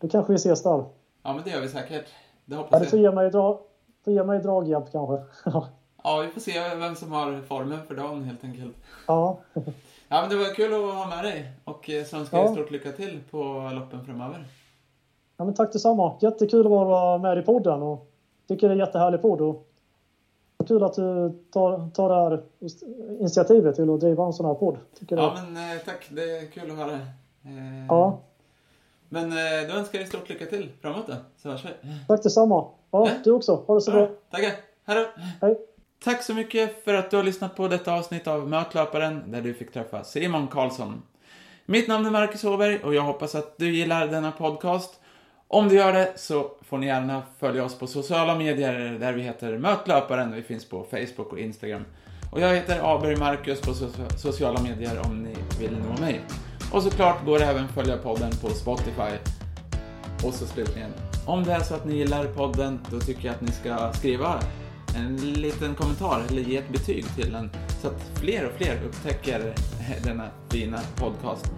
[0.00, 0.84] då kanske vi ses där.
[1.22, 2.04] Ja, men det gör vi säkert.
[2.44, 3.60] Det Ja, hoppas du får ge mig, dra,
[4.04, 5.22] får ge mig draghjälp kanske.
[6.06, 8.76] Ja, vi får se vem som har formen för dagen helt enkelt.
[9.06, 9.38] ja,
[10.08, 12.52] Ja, men det var kul att ha med dig och eh, så önskar jag Ja.
[12.52, 14.44] stort lycka till på loppen framöver.
[15.36, 16.12] ja, men tack detsamma.
[16.20, 18.10] Jättekul att vara med i podden och
[18.48, 19.40] tycker det är jättehärlig podd.
[19.40, 19.68] Och
[20.64, 22.42] kul att du tar, tar det här
[23.20, 24.76] initiativet till att driva en sån här podd.
[24.98, 25.50] Tycker Ja, det.
[25.50, 26.06] men eh, tack.
[26.10, 26.92] Det är kul att höra.
[26.94, 28.20] Eh, Ja,
[29.08, 31.68] Men eh, då önskar jag dig stort lycka till framåt då, så hörs vi.
[32.08, 32.54] tack detsamma.
[32.90, 33.10] Ja, Ja.
[33.24, 33.64] du också.
[33.66, 34.08] Ha det så bra.
[34.30, 34.50] Tackar.
[34.86, 35.22] Hej då.
[35.46, 35.58] Hej.
[36.04, 39.54] Tack så mycket för att du har lyssnat på detta avsnitt av Mötlöparen där du
[39.54, 41.02] fick träffa Simon Karlsson.
[41.66, 45.00] Mitt namn är Marcus Åberg och jag hoppas att du gillar denna podcast.
[45.54, 49.22] Om du gör det så får ni gärna följa oss på sociala medier där vi
[49.22, 50.32] heter Mötlöparen.
[50.32, 51.84] Vi finns på Facebook och Instagram.
[52.32, 56.20] Och jag heter Aberg Marcus på so- sociala medier om ni vill nå mig.
[56.72, 59.10] Och såklart går det även att följa podden på Spotify.
[60.24, 60.90] Och så slutligen,
[61.26, 64.40] om det är så att ni gillar podden, då tycker jag att ni ska skriva
[64.96, 67.50] en liten kommentar eller ge ett betyg till den
[67.82, 69.54] så att fler och fler upptäcker
[70.04, 71.52] denna fina podcast.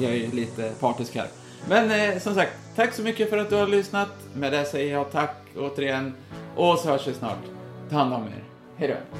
[0.00, 1.26] Jag är ju lite partisk här.
[1.68, 4.08] Men eh, som sagt, tack så mycket för att du har lyssnat.
[4.34, 6.14] Med det säger jag tack återigen
[6.56, 7.38] och så hörs vi snart.
[7.90, 8.44] Ta hand om er.
[8.76, 9.16] Hej då.